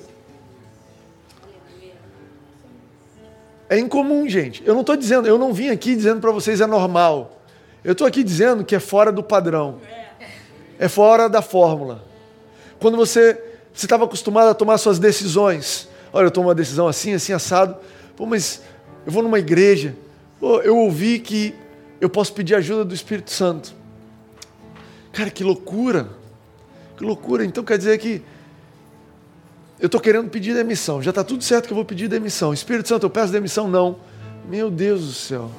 [3.69, 4.63] É incomum, gente.
[4.65, 7.36] Eu não estou dizendo, eu não vim aqui dizendo para vocês é normal.
[7.87, 9.79] Eu estou aqui dizendo que é fora do padrão.
[10.77, 12.03] É fora da fórmula.
[12.79, 13.41] Quando você
[13.73, 15.87] estava acostumado a tomar suas decisões.
[16.11, 17.77] Olha, eu tomo uma decisão assim, assim, assado.
[18.17, 18.61] Pô, mas
[19.05, 19.95] eu vou numa igreja,
[20.65, 21.55] eu ouvi que
[22.01, 23.73] eu posso pedir ajuda do Espírito Santo.
[25.13, 26.09] Cara, que loucura!
[26.97, 27.45] Que loucura!
[27.45, 28.21] Então quer dizer que
[29.79, 31.01] eu estou querendo pedir demissão.
[31.01, 32.53] Já está tudo certo que eu vou pedir demissão.
[32.53, 33.65] Espírito Santo, eu peço demissão?
[33.65, 33.95] Não.
[34.49, 35.49] Meu Deus do céu.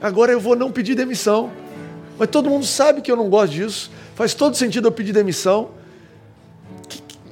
[0.00, 1.50] Agora eu vou não pedir demissão.
[2.18, 3.90] Mas todo mundo sabe que eu não gosto disso.
[4.14, 5.70] Faz todo sentido eu pedir demissão.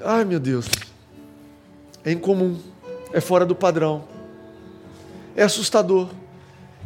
[0.05, 0.67] Ai, meu Deus.
[2.05, 2.59] É incomum.
[3.13, 4.17] É fora do padrão
[5.37, 6.09] é assustador.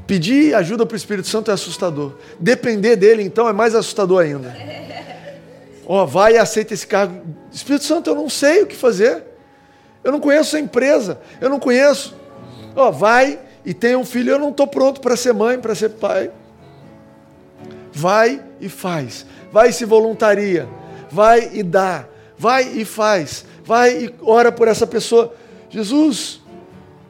[0.07, 2.16] Pedir ajuda para o Espírito Santo é assustador.
[2.41, 4.55] Depender dele, então, é mais assustador ainda.
[5.87, 7.22] Ó, oh, vai e aceita esse cargo.
[7.53, 9.22] Espírito Santo, eu não sei o que fazer.
[10.03, 11.20] Eu não conheço a empresa.
[11.41, 12.14] Eu não conheço.
[12.74, 14.30] Ó, oh, vai e tenha um filho.
[14.30, 16.30] Eu não estou pronto para ser mãe, para ser pai.
[17.92, 19.26] Vai e faz.
[19.52, 20.68] Vai e se voluntaria.
[21.11, 22.06] Vai e dá.
[22.38, 23.44] Vai e faz.
[23.64, 25.34] Vai e ora por essa pessoa.
[25.68, 26.40] Jesus,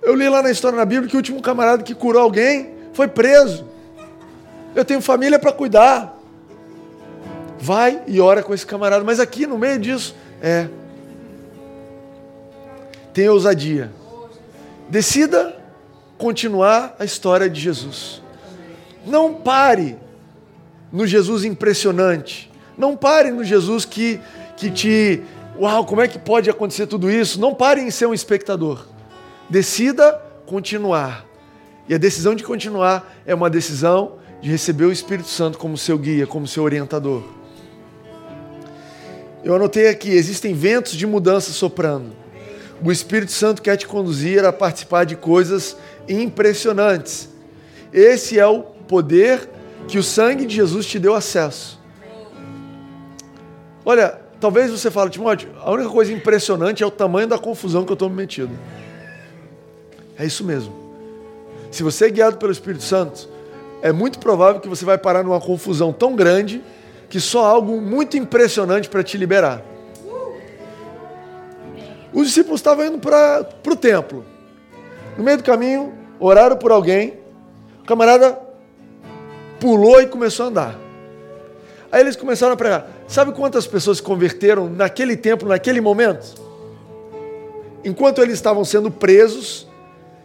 [0.03, 3.09] eu li lá na história na Bíblia que o último camarada que curou alguém foi
[3.09, 3.67] preso.
[4.75, 6.19] Eu tenho família para cuidar.
[7.59, 9.05] Vai e ora com esse camarada.
[9.05, 10.69] Mas aqui no meio disso, é.
[13.13, 13.91] Tenha ousadia.
[14.89, 15.60] Decida
[16.21, 18.23] continuar a história de Jesus.
[19.07, 19.97] Não pare
[20.93, 22.51] no Jesus impressionante.
[22.77, 24.21] Não pare no Jesus que,
[24.57, 25.23] que te.
[25.59, 27.41] Uau, como é que pode acontecer tudo isso?
[27.41, 28.87] Não pare em ser um espectador.
[29.49, 30.13] Decida
[30.47, 31.27] continuar.
[31.89, 35.99] E a decisão de continuar é uma decisão de receber o Espírito Santo como seu
[35.99, 37.23] guia, como seu orientador.
[39.43, 42.21] Eu anotei aqui: existem ventos de mudança soprando.
[42.83, 45.77] O Espírito Santo quer te conduzir a participar de coisas
[46.11, 47.29] impressionantes.
[47.93, 49.49] Esse é o poder
[49.89, 51.81] que o sangue de Jesus te deu acesso.
[53.85, 57.91] Olha, talvez você fale, Timóteo, a única coisa impressionante é o tamanho da confusão que
[57.91, 58.57] eu estou me metido.
[60.19, 60.75] É isso mesmo.
[61.71, 63.29] Se você é guiado pelo Espírito Santo,
[63.83, 66.63] é muito provável que você vai parar numa confusão tão grande
[67.09, 69.63] que só algo muito impressionante para te liberar.
[72.13, 74.25] Os discípulos estavam indo para o templo.
[75.17, 77.15] No meio do caminho, oraram por alguém.
[77.83, 78.39] O camarada
[79.59, 80.79] pulou e começou a andar.
[81.91, 82.89] Aí eles começaram a pregar.
[83.09, 86.35] Sabe quantas pessoas se converteram naquele templo, naquele momento?
[87.85, 89.67] Enquanto eles estavam sendo presos,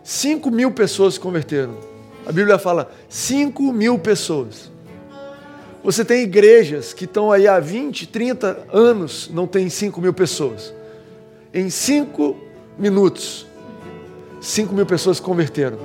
[0.03, 1.75] 5 mil pessoas se converteram.
[2.25, 4.69] A Bíblia fala 5 mil pessoas.
[5.83, 10.73] Você tem igrejas que estão aí há 20, 30 anos, não tem 5 mil pessoas.
[11.53, 12.35] Em 5
[12.77, 13.44] minutos,
[14.41, 15.77] 5 mil pessoas se converteram.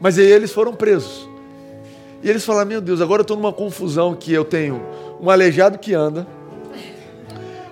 [0.00, 1.28] Mas aí eles foram presos.
[2.22, 4.82] E eles falaram: Meu Deus, agora eu estou numa confusão que eu tenho
[5.20, 6.26] um aleijado que anda,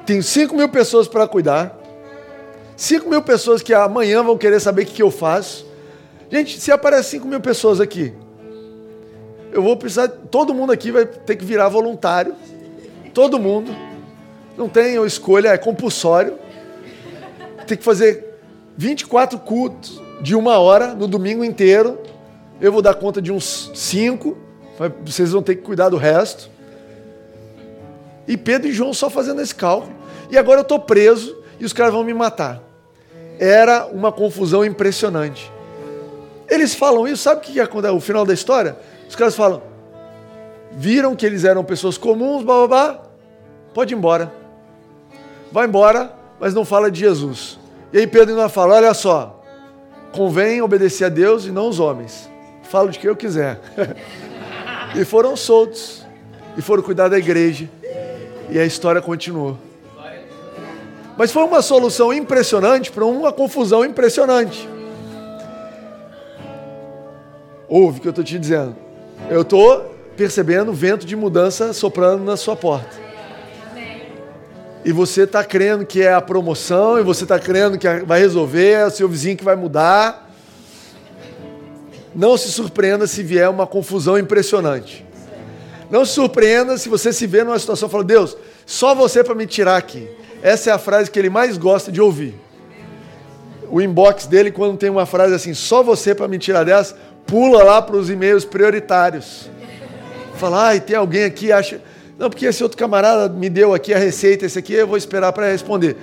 [0.06, 1.78] tenho 5 mil pessoas para cuidar,
[2.76, 5.66] 5 mil pessoas que amanhã vão querer saber o que, eu faço.
[6.30, 8.12] Gente, se aparece 5 mil pessoas aqui,
[9.52, 12.34] eu vou precisar, todo mundo aqui vai ter que virar voluntário
[13.14, 13.74] Todo mundo.
[14.56, 16.38] Não tem escolha, é compulsório.
[17.66, 18.31] Tem que fazer
[18.76, 21.98] 24 cultos de uma hora no domingo inteiro.
[22.60, 24.36] Eu vou dar conta de uns cinco.
[25.04, 26.50] Vocês vão ter que cuidar do resto.
[28.26, 29.92] E Pedro e João só fazendo esse cálculo.
[30.30, 32.62] E agora eu estou preso e os caras vão me matar.
[33.38, 35.50] Era uma confusão impressionante.
[36.48, 38.76] Eles falam isso, sabe o que é o final da história?
[39.08, 39.62] Os caras falam,
[40.72, 43.02] viram que eles eram pessoas comuns, babá,
[43.74, 44.32] pode ir embora.
[45.50, 47.58] Vai embora, mas não fala de Jesus.
[47.92, 49.42] E aí Pedro ainda fala, olha só,
[50.12, 52.30] convém obedecer a Deus e não os homens.
[52.62, 53.60] Falo de quem eu quiser.
[54.96, 56.04] e foram soltos.
[56.56, 57.68] E foram cuidar da igreja.
[58.48, 59.58] E a história continuou.
[61.16, 64.68] Mas foi uma solução impressionante para uma confusão impressionante.
[67.68, 68.74] Ouve o que eu estou te dizendo.
[69.30, 73.01] Eu estou percebendo o vento de mudança soprando na sua porta.
[74.84, 78.70] E você está crendo que é a promoção, e você está crendo que vai resolver,
[78.72, 80.30] é o seu vizinho que vai mudar.
[82.14, 85.06] Não se surpreenda se vier uma confusão impressionante.
[85.90, 89.34] Não se surpreenda se você se vê numa situação e fala, Deus, só você para
[89.34, 90.08] me tirar aqui.
[90.42, 92.34] Essa é a frase que ele mais gosta de ouvir.
[93.70, 97.62] O inbox dele, quando tem uma frase assim, só você para me tirar dessa, pula
[97.62, 99.48] lá para os e-mails prioritários.
[100.36, 101.80] Fala, ai, tem alguém aqui, acha.
[102.22, 105.32] Não, porque esse outro camarada me deu aqui a receita, esse aqui eu vou esperar
[105.32, 105.96] para responder.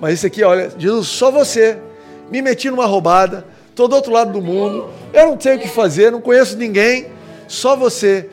[0.00, 1.78] Mas esse aqui, olha, Jesus, só você.
[2.30, 5.66] Me meti numa roubada, estou do outro lado do mundo, eu não tenho o que
[5.66, 7.08] fazer, não conheço ninguém,
[7.48, 8.30] só você.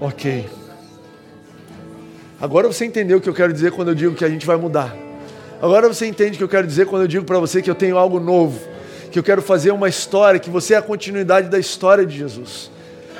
[0.00, 0.46] Ok.
[2.40, 4.56] Agora você entendeu o que eu quero dizer quando eu digo que a gente vai
[4.56, 4.96] mudar.
[5.60, 7.74] Agora você entende o que eu quero dizer quando eu digo para você que eu
[7.74, 8.58] tenho algo novo,
[9.10, 12.70] que eu quero fazer uma história, que você é a continuidade da história de Jesus.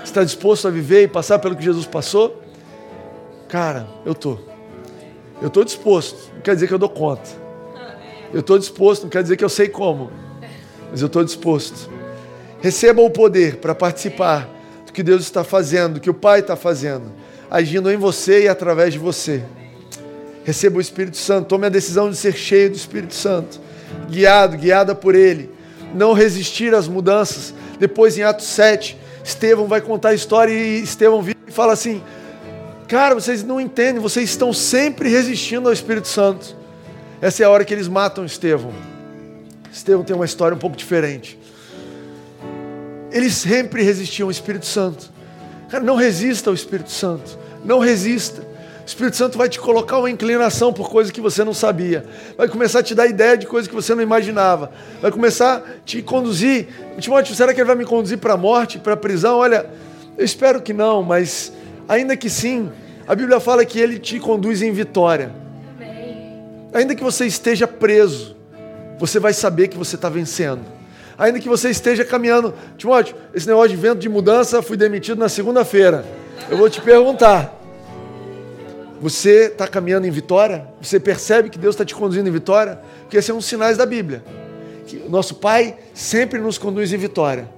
[0.02, 2.40] Está disposto a viver e passar pelo que Jesus passou?
[3.52, 4.40] Cara, eu estou.
[5.40, 6.30] Eu estou disposto.
[6.34, 7.28] Não quer dizer que eu dou conta.
[8.32, 10.10] Eu estou disposto, não quer dizer que eu sei como.
[10.90, 11.90] Mas eu estou disposto.
[12.62, 14.48] Receba o poder para participar
[14.86, 17.12] do que Deus está fazendo, do que o Pai está fazendo
[17.50, 19.42] agindo em você e através de você.
[20.42, 23.60] Receba o Espírito Santo, tome a decisão de ser cheio do Espírito Santo,
[24.08, 25.50] guiado, guiada por Ele.
[25.94, 27.52] Não resistir às mudanças.
[27.78, 32.02] Depois, em Atos 7, Estevão vai contar a história e Estevão vira e fala assim:
[32.92, 36.54] Cara, vocês não entendem, vocês estão sempre resistindo ao Espírito Santo.
[37.22, 38.70] Essa é a hora que eles matam Estevão.
[39.72, 41.38] Estevão tem uma história um pouco diferente.
[43.10, 45.10] Eles sempre resistiam ao Espírito Santo.
[45.70, 47.38] Cara, não resista ao Espírito Santo.
[47.64, 48.42] Não resista.
[48.42, 52.04] O Espírito Santo vai te colocar uma inclinação por coisas que você não sabia.
[52.36, 54.70] Vai começar a te dar ideia de coisas que você não imaginava.
[55.00, 56.68] Vai começar a te conduzir.
[56.98, 59.38] Timóteo, será que ele vai me conduzir para a morte, para a prisão?
[59.38, 59.64] Olha,
[60.18, 61.52] eu espero que não, mas
[61.88, 62.70] ainda que sim,
[63.06, 65.32] a Bíblia fala que ele te conduz em vitória.
[66.72, 68.36] Ainda que você esteja preso,
[68.98, 70.62] você vai saber que você está vencendo
[71.22, 72.54] ainda que você esteja caminhando.
[72.76, 76.04] Timóteo, esse negócio de vento de mudança, fui demitido na segunda-feira.
[76.50, 77.58] Eu vou te perguntar:
[79.00, 80.66] você está caminhando em vitória?
[80.80, 82.80] Você percebe que Deus está te conduzindo em vitória?
[83.02, 84.24] Porque esses são os sinais da Bíblia.
[84.86, 87.48] Que nosso Pai sempre nos conduz em vitória.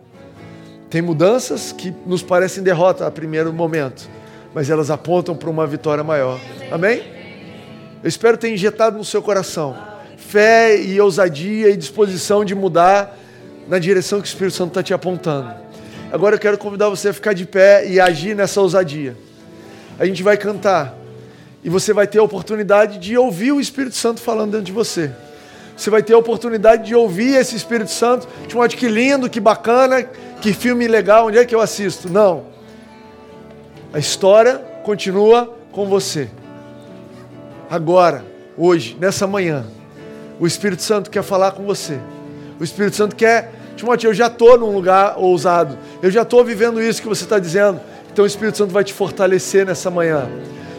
[0.94, 4.08] Tem mudanças que nos parecem derrota a primeiro momento,
[4.54, 6.38] mas elas apontam para uma vitória maior.
[6.70, 7.02] Amém?
[8.00, 9.76] Eu espero ter injetado no seu coração
[10.16, 13.18] fé e ousadia e disposição de mudar
[13.66, 15.52] na direção que o Espírito Santo está te apontando.
[16.12, 19.16] Agora eu quero convidar você a ficar de pé e agir nessa ousadia.
[19.98, 20.96] A gente vai cantar
[21.64, 25.10] e você vai ter a oportunidade de ouvir o Espírito Santo falando dentro de você.
[25.76, 28.28] Você vai ter a oportunidade de ouvir esse Espírito Santo.
[28.46, 30.08] Timóteo, que lindo, que bacana,
[30.40, 32.10] que filme legal, onde é que eu assisto?
[32.10, 32.44] Não.
[33.92, 36.28] A história continua com você.
[37.70, 38.24] Agora,
[38.56, 39.64] hoje, nessa manhã,
[40.38, 41.98] o Espírito Santo quer falar com você.
[42.58, 46.82] O Espírito Santo quer, Timóteo, eu já estou num lugar ousado, eu já estou vivendo
[46.82, 47.80] isso que você está dizendo.
[48.12, 50.28] Então o Espírito Santo vai te fortalecer nessa manhã.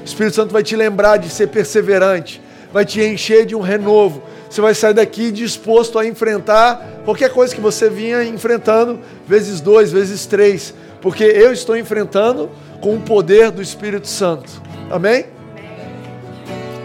[0.02, 2.42] O Espírito Santo vai te lembrar de ser perseverante,
[2.72, 4.24] vai te encher de um renovo.
[4.56, 9.92] Você vai sair daqui disposto a enfrentar qualquer coisa que você vinha enfrentando, vezes dois,
[9.92, 12.50] vezes três, porque eu estou enfrentando
[12.80, 14.50] com o poder do Espírito Santo.
[14.90, 15.26] Amém?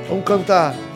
[0.08, 0.89] Vamos cantar.